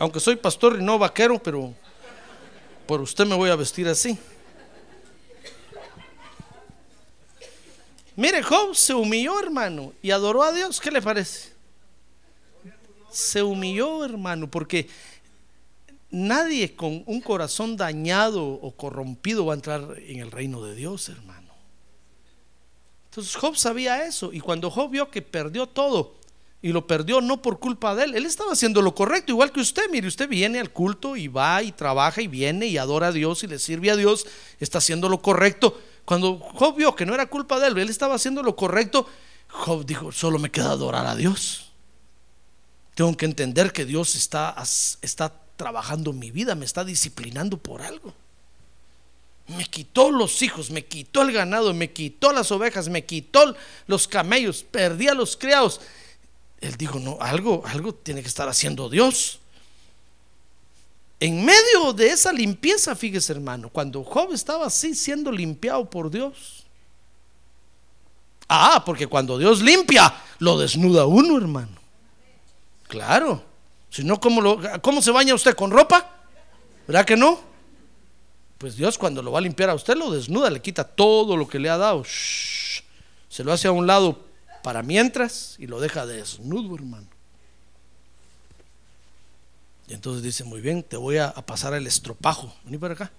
[0.00, 1.74] Aunque soy pastor y no vaquero, pero
[2.88, 4.18] por usted me voy a vestir así.
[8.16, 10.80] Mire, Job se humilló, hermano, y adoró a Dios.
[10.80, 11.52] ¿Qué le parece?
[13.10, 14.88] Se humilló, hermano, porque
[16.10, 21.10] nadie con un corazón dañado o corrompido va a entrar en el reino de Dios,
[21.10, 21.52] hermano.
[23.10, 26.17] Entonces Job sabía eso y cuando Job vio que perdió todo
[26.60, 29.60] y lo perdió no por culpa de él, él estaba haciendo lo correcto, igual que
[29.60, 33.12] usted, mire, usted viene al culto y va y trabaja y viene y adora a
[33.12, 34.26] Dios y le sirve a Dios,
[34.58, 35.80] está haciendo lo correcto.
[36.04, 39.06] Cuando Job vio que no era culpa de él, él estaba haciendo lo correcto,
[39.48, 41.70] Job dijo, solo me queda adorar a Dios.
[42.94, 44.56] Tengo que entender que Dios está,
[45.02, 48.12] está trabajando mi vida, me está disciplinando por algo.
[49.46, 53.54] Me quitó los hijos, me quitó el ganado, me quitó las ovejas, me quitó
[53.86, 55.80] los camellos, perdí a los criados.
[56.60, 59.38] Él dijo, no, algo, algo tiene que estar haciendo Dios.
[61.20, 66.64] En medio de esa limpieza, fíjese hermano, cuando Job estaba así siendo limpiado por Dios.
[68.48, 71.76] Ah, porque cuando Dios limpia, lo desnuda uno, hermano.
[72.86, 73.42] Claro.
[73.90, 76.10] Si no, ¿cómo, lo, ¿cómo se baña usted con ropa?
[76.86, 77.40] ¿Verdad que no?
[78.56, 81.48] Pues Dios cuando lo va a limpiar a usted lo desnuda, le quita todo lo
[81.48, 82.02] que le ha dado.
[82.04, 84.27] se lo hace a un lado
[84.62, 87.06] para mientras y lo deja desnudo, hermano.
[89.88, 92.54] Y entonces dice, muy bien, te voy a, pasar el estropajo.
[92.64, 93.10] Vení para acá.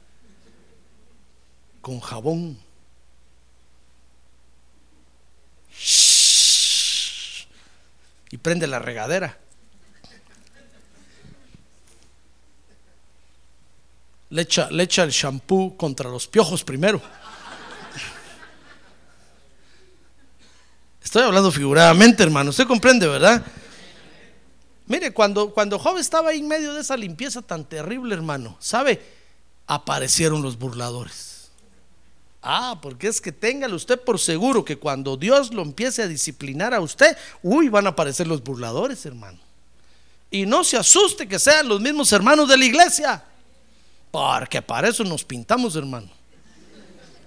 [1.82, 2.60] Con jabón.
[8.32, 9.40] Y prende la regadera.
[14.30, 17.02] le le echa el shampoo contra los piojos primero.
[21.10, 22.52] Estoy hablando figuradamente, hermano.
[22.52, 23.44] Usted comprende, ¿verdad?
[24.86, 29.02] Mire, cuando, cuando Job estaba ahí en medio de esa limpieza tan terrible, hermano, ¿sabe?
[29.66, 31.50] Aparecieron los burladores.
[32.44, 36.76] Ah, porque es que téngalo usted por seguro que cuando Dios lo empiece a disciplinar
[36.76, 39.40] a usted, uy, van a aparecer los burladores, hermano.
[40.30, 43.24] Y no se asuste que sean los mismos hermanos de la iglesia.
[44.12, 46.12] Porque para eso nos pintamos, hermano.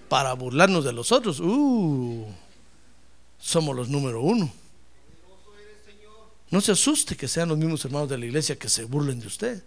[0.09, 1.41] Para burlarnos de los otros.
[1.41, 2.29] Uh,
[3.43, 4.51] somos los número uno.
[6.51, 9.27] No se asuste que sean los mismos hermanos de la iglesia que se burlen de
[9.27, 9.63] usted.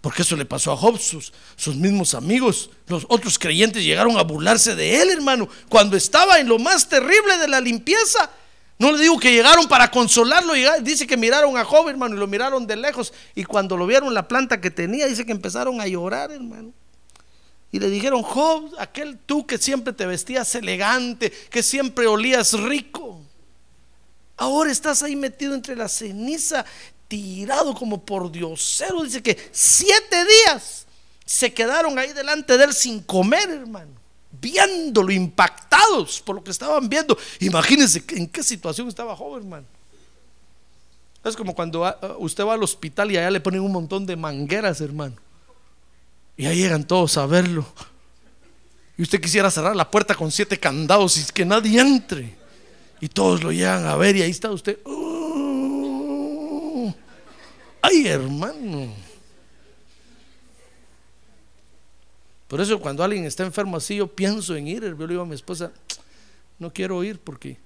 [0.00, 4.22] Porque eso le pasó a Job, sus, sus, mismos amigos, los otros creyentes llegaron a
[4.22, 8.30] burlarse de él, hermano, cuando estaba en lo más terrible de la limpieza.
[8.78, 10.52] No le digo que llegaron para consolarlo,
[10.82, 13.12] dice que miraron a Job, hermano, y lo miraron de lejos.
[13.34, 16.72] Y cuando lo vieron la planta que tenía, dice que empezaron a llorar, hermano.
[17.74, 23.20] Y le dijeron, Job, aquel tú que siempre te vestías elegante, que siempre olías rico.
[24.36, 26.64] Ahora estás ahí metido entre la ceniza,
[27.08, 29.02] tirado como por diosero.
[29.02, 30.86] Dice que siete días
[31.26, 33.90] se quedaron ahí delante de él sin comer, hermano
[34.40, 37.18] viéndolo, impactados por lo que estaban viendo.
[37.40, 39.66] Imagínense en qué situación estaba joven, hermano.
[41.24, 44.06] Es como cuando ah, ah, usted va al hospital y allá le ponen un montón
[44.06, 45.16] de mangueras, hermano.
[46.36, 47.66] Y ahí llegan todos a verlo.
[48.96, 52.34] Y usted quisiera cerrar la puerta con siete candados y que nadie entre.
[53.00, 54.78] Y todos lo llegan a ver y ahí está usted.
[54.84, 56.94] Oh,
[57.82, 58.92] ay, hermano.
[62.48, 64.82] Por eso cuando alguien está enfermo así, yo pienso en ir.
[64.82, 65.72] Yo le digo a mi esposa,
[66.58, 67.58] no quiero ir porque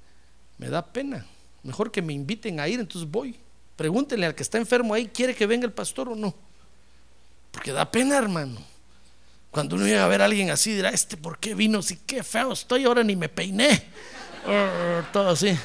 [0.57, 1.27] me da pena.
[1.63, 3.37] Mejor que me inviten a ir, entonces voy.
[3.77, 6.35] Pregúntenle al que está enfermo ahí, ¿quiere que venga el pastor o no?
[7.51, 8.61] Porque da pena, hermano.
[9.51, 11.83] Cuando uno llega a ver a alguien así, dirá, este, ¿por qué vino?
[11.83, 13.87] Si qué feo estoy, ahora ni me peiné.
[15.13, 15.57] todo así.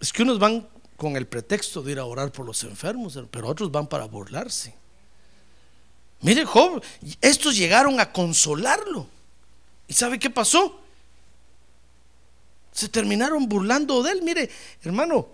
[0.00, 3.48] Es que unos van con el pretexto de ir a orar por los enfermos, pero
[3.48, 4.74] otros van para burlarse.
[6.20, 6.82] Mire, Job,
[7.20, 9.06] estos llegaron a consolarlo.
[9.86, 10.81] ¿Y sabe qué pasó?
[12.72, 14.22] Se terminaron burlando de él.
[14.22, 14.50] Mire,
[14.82, 15.28] hermano,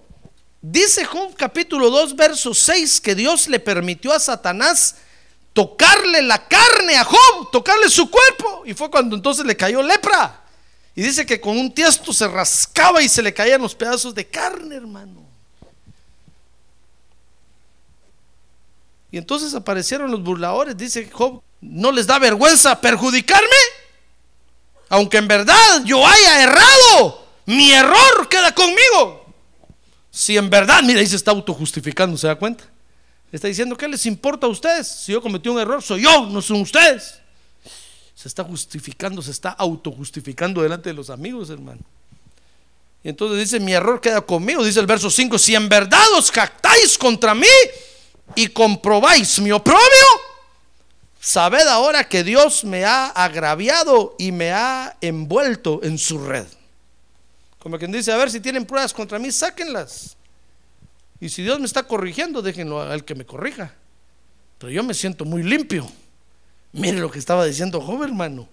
[0.60, 4.96] dice Job capítulo 2, verso 6, que Dios le permitió a Satanás
[5.52, 8.62] tocarle la carne a Job, tocarle su cuerpo.
[8.64, 10.44] Y fue cuando entonces le cayó lepra.
[10.94, 14.26] Y dice que con un tiesto se rascaba y se le caían los pedazos de
[14.26, 15.28] carne, hermano.
[19.10, 23.46] Y entonces aparecieron los burladores, dice Job, ¿no les da vergüenza perjudicarme?
[24.88, 29.24] Aunque en verdad yo haya errado, mi error queda conmigo.
[30.10, 32.64] Si en verdad, mira, ahí se está autojustificando, ¿se da cuenta?
[33.32, 34.86] Está diciendo, ¿qué les importa a ustedes?
[34.86, 37.20] Si yo cometí un error, soy yo, no son ustedes.
[38.14, 41.80] Se está justificando, se está autojustificando delante de los amigos, hermano.
[43.02, 46.30] Y entonces dice, mi error queda conmigo, dice el verso 5, si en verdad os
[46.30, 47.46] jactáis contra mí,
[48.34, 49.80] y comprobáis mi oprobio,
[51.18, 56.46] sabed ahora que Dios me ha agraviado y me ha envuelto en su red.
[57.58, 60.16] Como quien dice, a ver si tienen pruebas contra mí, sáquenlas.
[61.20, 63.74] Y si Dios me está corrigiendo, déjenlo al que me corrija.
[64.58, 65.90] pero yo me siento muy limpio.
[66.72, 68.48] Mire lo que estaba diciendo Job, hermano.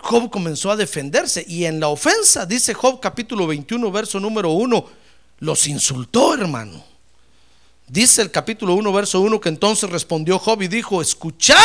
[0.00, 4.86] Job comenzó a defenderse y en la ofensa, dice Job capítulo 21, verso número 1,
[5.40, 6.84] los insultó, hermano.
[7.86, 11.56] Dice el capítulo 1, verso 1 que entonces respondió Job y dijo, escuchad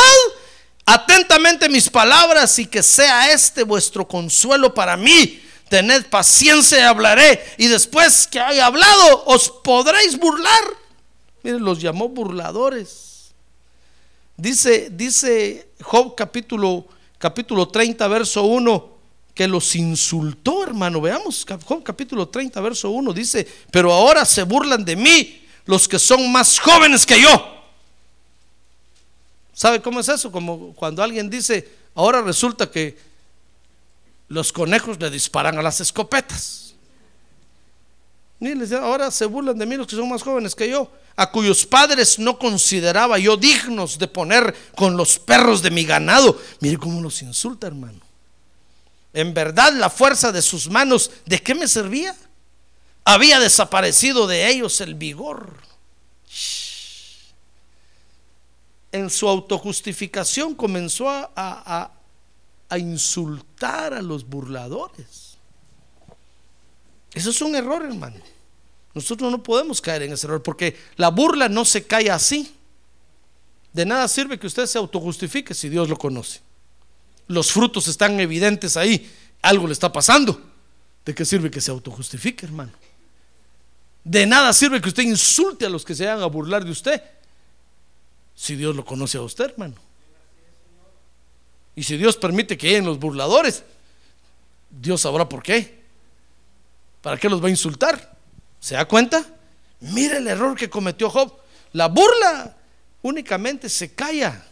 [0.85, 5.41] atentamente mis palabras y que sea este vuestro consuelo para mí.
[5.69, 7.43] Tened paciencia y hablaré.
[7.57, 10.63] Y después que haya hablado, os podréis burlar.
[11.41, 13.33] Miren, los llamó burladores.
[14.37, 16.85] Dice, dice Job capítulo,
[17.17, 18.89] capítulo 30, verso 1,
[19.33, 21.01] que los insultó, hermano.
[21.01, 25.99] Veamos, Job capítulo 30, verso 1, dice, pero ahora se burlan de mí los que
[25.99, 27.62] son más jóvenes que yo.
[29.53, 30.31] ¿Sabe cómo es eso?
[30.31, 32.97] Como cuando alguien dice, ahora resulta que
[34.27, 36.73] los conejos le disparan a las escopetas.
[38.81, 42.17] ahora se burlan de mí los que son más jóvenes que yo, a cuyos padres
[42.17, 46.39] no consideraba yo dignos de poner con los perros de mi ganado.
[46.59, 47.99] Mire cómo los insulta, hermano.
[49.13, 52.15] En verdad la fuerza de sus manos, ¿de qué me servía?
[53.05, 55.53] Había desaparecido de ellos el vigor.
[58.93, 61.91] En su autojustificación comenzó a, a,
[62.69, 65.37] a insultar a los burladores.
[67.13, 68.17] Eso es un error, hermano.
[68.93, 72.55] Nosotros no podemos caer en ese error porque la burla no se cae así.
[73.73, 76.41] De nada sirve que usted se autojustifique si Dios lo conoce.
[77.27, 79.11] Los frutos están evidentes ahí.
[79.41, 80.39] Algo le está pasando.
[81.03, 82.71] ¿De qué sirve que se autojustifique, hermano?
[84.03, 87.01] De nada sirve que usted insulte a los que se hagan a burlar de usted.
[88.35, 89.75] Si Dios lo conoce a usted, hermano.
[91.75, 93.63] Y si Dios permite que lleguen los burladores,
[94.69, 95.83] Dios sabrá por qué.
[97.01, 98.17] ¿Para qué los va a insultar?
[98.59, 99.25] ¿Se da cuenta?
[99.79, 101.33] Mire el error que cometió Job.
[101.73, 102.55] La burla
[103.01, 104.45] únicamente se calla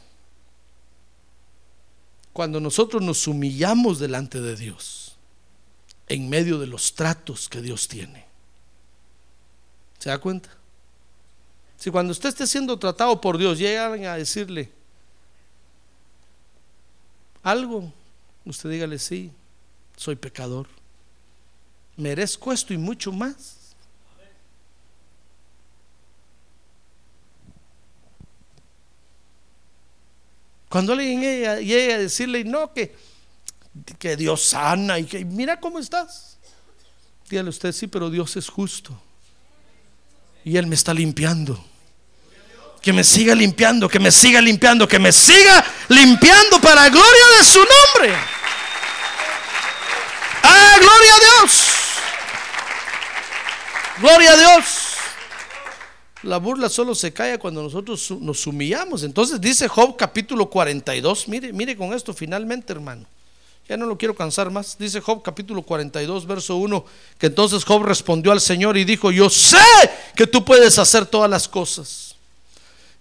[2.34, 5.16] cuando nosotros nos humillamos delante de Dios,
[6.08, 8.26] en medio de los tratos que Dios tiene.
[10.00, 10.50] ¿Se da cuenta?
[11.82, 14.72] Si cuando usted esté siendo tratado por Dios, llegan a decirle
[17.42, 17.92] algo,
[18.46, 19.32] usted dígale, sí,
[19.98, 20.68] soy pecador.
[21.98, 23.74] Merezco esto y mucho más.
[30.70, 32.96] Cuando alguien llega, a decirle, no, que,
[33.98, 36.38] que Dios sana y que mira cómo estás.
[37.28, 38.96] Dígale usted, sí, pero Dios es justo
[40.46, 41.71] y Él me está limpiando.
[42.82, 47.46] Que me siga limpiando, que me siga limpiando, que me siga limpiando para gloria de
[47.46, 48.16] su nombre.
[50.44, 51.62] ¡Ah, gloria a Dios!
[54.00, 54.66] Gloria a Dios.
[56.24, 59.04] La burla solo se cae cuando nosotros nos humillamos.
[59.04, 61.28] Entonces dice Job capítulo 42.
[61.28, 63.06] Mire, mire con esto finalmente, hermano.
[63.70, 64.78] Ya no lo quiero cansar más.
[64.78, 66.86] Dice Job capítulo 42, verso 1,
[67.20, 69.58] que entonces Job respondió al Señor y dijo, yo sé
[70.16, 72.11] que tú puedes hacer todas las cosas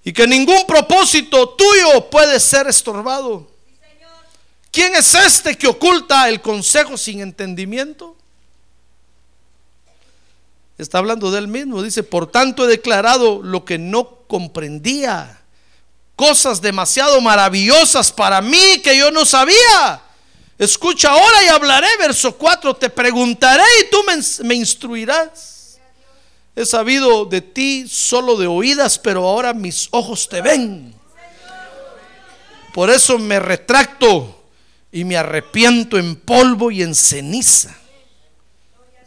[0.05, 3.49] y que ningún propósito tuyo puede ser estorbado.
[4.71, 8.17] ¿Quién es este que oculta el consejo sin entendimiento?
[10.79, 11.83] Está hablando de él mismo.
[11.83, 15.41] Dice, por tanto he declarado lo que no comprendía.
[16.17, 20.03] Cosas demasiado maravillosas para mí que yo no sabía.
[20.59, 24.05] Escucha ahora y hablaré, verso 4, te preguntaré y tú
[24.45, 25.60] me, instruirás.
[26.57, 30.95] He sabido de ti solo de oídas, pero ahora mis ojos te ven.
[32.75, 34.43] Por eso me retracto
[34.93, 37.77] y me arrepiento en polvo y en ceniza.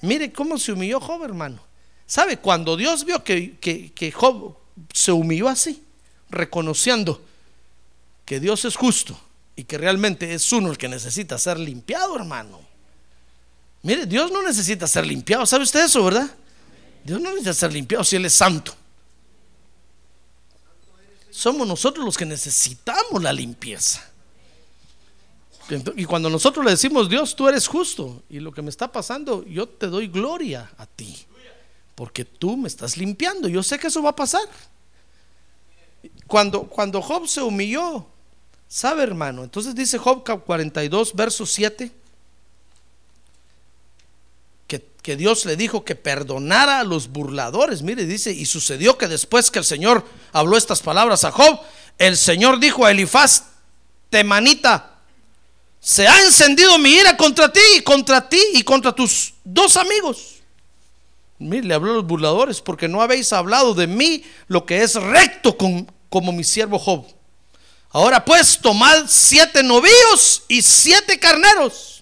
[0.01, 1.61] Mire cómo se humilló Job, hermano.
[2.05, 2.37] ¿Sabe?
[2.37, 4.55] Cuando Dios vio que, que Job
[4.93, 5.83] se humilló así,
[6.29, 7.21] reconociendo
[8.25, 9.19] que Dios es justo
[9.55, 12.59] y que realmente es uno el que necesita ser limpiado, hermano.
[13.81, 16.29] Mire, Dios no necesita ser limpiado, ¿sabe usted eso, verdad?
[17.03, 18.73] Dios no necesita ser limpiado si Él es santo.
[21.29, 24.09] Somos nosotros los que necesitamos la limpieza.
[25.95, 29.45] Y cuando nosotros le decimos, Dios, tú eres justo, y lo que me está pasando,
[29.45, 31.25] yo te doy gloria a ti,
[31.95, 34.43] porque tú me estás limpiando, yo sé que eso va a pasar.
[36.27, 38.07] Cuando, cuando Job se humilló,
[38.73, 39.43] ¿Sabe, hermano?
[39.43, 41.91] Entonces dice Job 42, verso 7,
[45.03, 47.81] que, Dios le dijo que perdonara a los burladores.
[47.81, 51.59] Mire, dice, y sucedió que después que el Señor habló estas palabras a Job,
[51.97, 53.43] el Señor dijo a Elifaz,
[54.09, 54.93] temanita,
[55.79, 60.35] se ha encendido mi ira contra ti y contra ti y contra tus dos amigos.
[61.39, 64.95] Mire, le habló a los burladores, porque no habéis hablado de mí lo que es
[64.95, 67.05] recto con, como mi siervo Job.
[67.89, 71.92] Ahora pues, tomad siete novillos y siete carneros.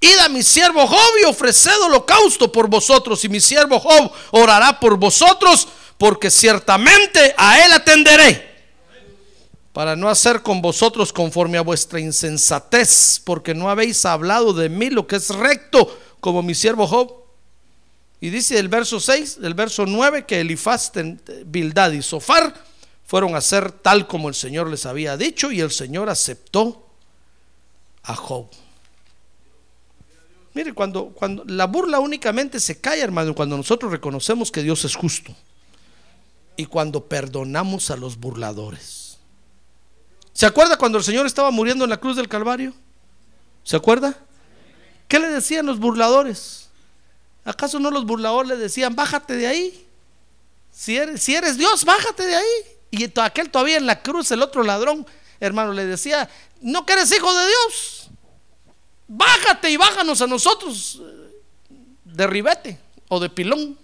[0.00, 4.80] Id a mi siervo Job y ofreced holocausto por vosotros, y mi siervo Job orará
[4.80, 8.50] por vosotros, porque ciertamente a él atenderé
[9.72, 14.90] para no hacer con vosotros conforme a vuestra insensatez, porque no habéis hablado de mí
[14.90, 17.14] lo que es recto, como mi siervo Job.
[18.20, 20.92] Y dice el verso 6, el verso 9, que Elifaz,
[21.46, 22.52] Bildad y Sofar
[23.06, 26.86] fueron a hacer tal como el Señor les había dicho, y el Señor aceptó
[28.02, 28.46] a Job.
[30.54, 34.96] Mire, cuando, cuando la burla únicamente se cae, hermano, cuando nosotros reconocemos que Dios es
[34.96, 35.34] justo
[36.56, 39.18] y cuando perdonamos a los burladores.
[40.32, 42.74] ¿Se acuerda cuando el Señor estaba muriendo en la cruz del Calvario?
[43.62, 44.16] ¿Se acuerda?
[45.06, 46.68] ¿Qué le decían los burladores?
[47.44, 49.86] ¿Acaso no los burladores le decían, bájate de ahí?
[50.72, 52.80] Si eres, si eres Dios, bájate de ahí.
[52.90, 55.06] Y aquel todavía en la cruz, el otro ladrón,
[55.40, 56.28] hermano, le decía,
[56.60, 57.99] no que eres hijo de Dios.
[59.12, 61.02] Bájate y bájanos a nosotros
[62.04, 63.76] de ribete o de pilón.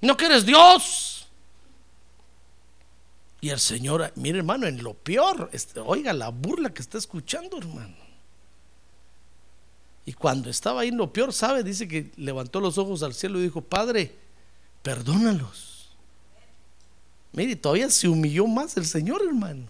[0.00, 1.28] No que eres Dios.
[3.40, 7.58] Y el Señor, mire hermano, en lo peor, este, oiga la burla que está escuchando,
[7.58, 7.94] hermano.
[10.04, 11.62] Y cuando estaba ahí en lo peor, ¿sabe?
[11.62, 14.16] Dice que levantó los ojos al cielo y dijo, Padre,
[14.82, 15.90] perdónalos.
[17.30, 19.66] Mire, todavía se humilló más el Señor, hermano.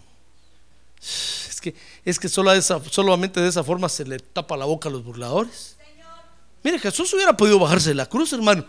[1.59, 4.89] Es que, es que solo esa, solamente de esa forma se le tapa la boca
[4.89, 5.77] a los burladores.
[6.63, 8.65] Mire, Jesús hubiera podido bajarse de la cruz, hermano,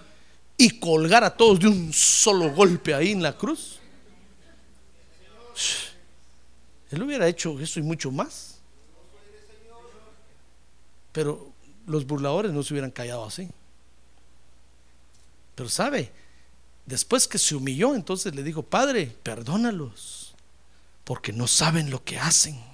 [0.57, 3.77] y colgar a todos de un solo golpe ahí en la cruz.
[6.89, 8.57] Él hubiera hecho eso y mucho más.
[11.11, 11.51] Pero
[11.85, 13.49] los burladores no se hubieran callado así.
[15.53, 16.11] Pero sabe,
[16.87, 20.33] después que se humilló, entonces le dijo, Padre, perdónalos,
[21.03, 22.68] porque no saben lo que hacen.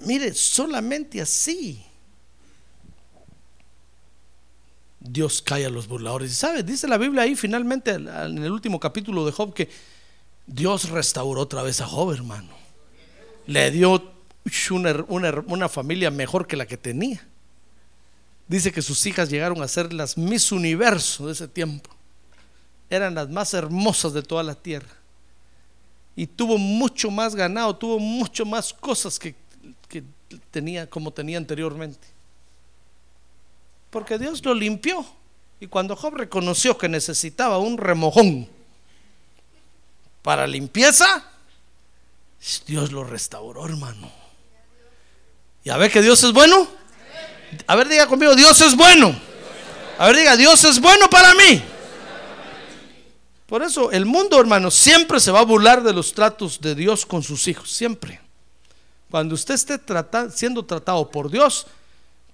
[0.00, 1.84] Mire, solamente así
[5.00, 6.30] Dios calla a los burladores.
[6.30, 9.68] Y sabe, dice la Biblia ahí finalmente en el último capítulo de Job que
[10.46, 12.50] Dios restauró otra vez a Job, hermano.
[13.46, 14.12] Le dio
[15.08, 17.26] una, familia mejor que la que tenía.
[18.46, 21.90] Dice que sus hijas llegaron a ser las Miss Universo de ese tiempo.
[22.90, 24.90] Eran las más hermosas de toda la tierra.
[26.16, 29.34] Y tuvo mucho más ganado, tuvo mucho más cosas que,
[29.90, 30.04] que
[30.50, 32.06] tenía como tenía anteriormente.
[33.90, 35.04] Porque Dios lo limpió.
[35.58, 38.48] Y cuando Job reconoció que necesitaba un remojón
[40.22, 41.24] para limpieza,
[42.66, 44.10] Dios lo restauró, hermano.
[45.64, 46.66] ¿Y a ver que Dios es bueno?
[47.66, 49.14] A ver, diga conmigo, Dios es bueno.
[49.98, 51.62] A ver, diga, Dios es bueno para mí.
[53.46, 57.04] Por eso el mundo, hermano, siempre se va a burlar de los tratos de Dios
[57.04, 58.20] con sus hijos, siempre.
[59.10, 59.78] Cuando usted esté
[60.32, 61.66] siendo tratado por Dios,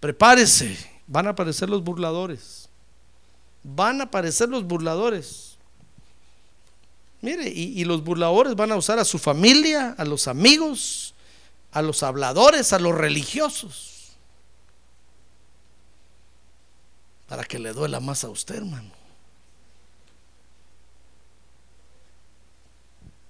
[0.00, 2.68] prepárese Van a aparecer los burladores.
[3.62, 5.56] Van a aparecer los burladores.
[7.20, 11.14] Mire, y, los burladores van a usar a su familia, a los amigos,
[11.72, 14.16] a los habladores, a los religiosos.
[17.28, 18.90] Para que le duela más a usted, hermano.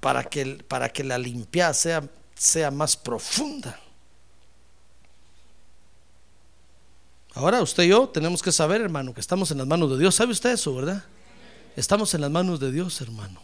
[0.00, 3.78] Para que, para que la limpieza sea, sea más profunda.
[7.34, 10.14] Ahora usted y yo tenemos que saber, hermano, que estamos en las manos de Dios.
[10.14, 11.04] ¿Sabe usted eso, verdad?
[11.76, 13.42] Estamos en las manos de Dios, hermano.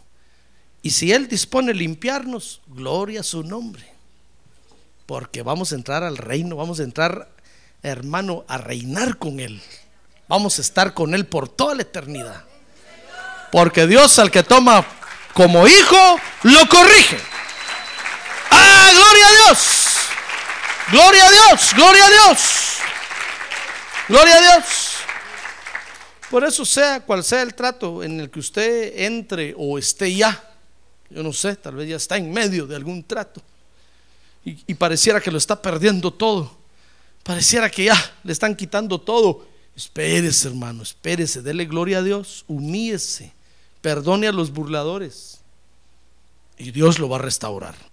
[0.81, 3.85] Y si Él dispone limpiarnos, gloria a su nombre.
[5.05, 7.29] Porque vamos a entrar al reino, vamos a entrar,
[7.83, 9.61] hermano, a reinar con Él.
[10.27, 12.45] Vamos a estar con Él por toda la eternidad.
[13.51, 14.85] Porque Dios al que toma
[15.33, 17.32] como hijo, lo corrige.
[18.83, 19.59] ¡Ah, gloria a Dios!
[20.91, 21.73] ¡Gloria a Dios!
[21.73, 22.39] ¡Gloria a Dios!
[24.09, 24.93] Gloria a Dios.
[26.29, 30.51] Por eso sea cual sea el trato en el que usted entre o esté ya,
[31.09, 33.41] yo no sé, tal vez ya está en medio de algún trato
[34.43, 36.57] y, pareciera que lo está perdiendo todo,
[37.23, 39.47] pareciera que ya le están quitando todo.
[39.75, 43.31] Espérese, hermano, espérese, dele gloria a Dios, humíese,
[43.81, 45.39] perdone a los burladores
[46.57, 47.92] y Dios lo va a restaurar.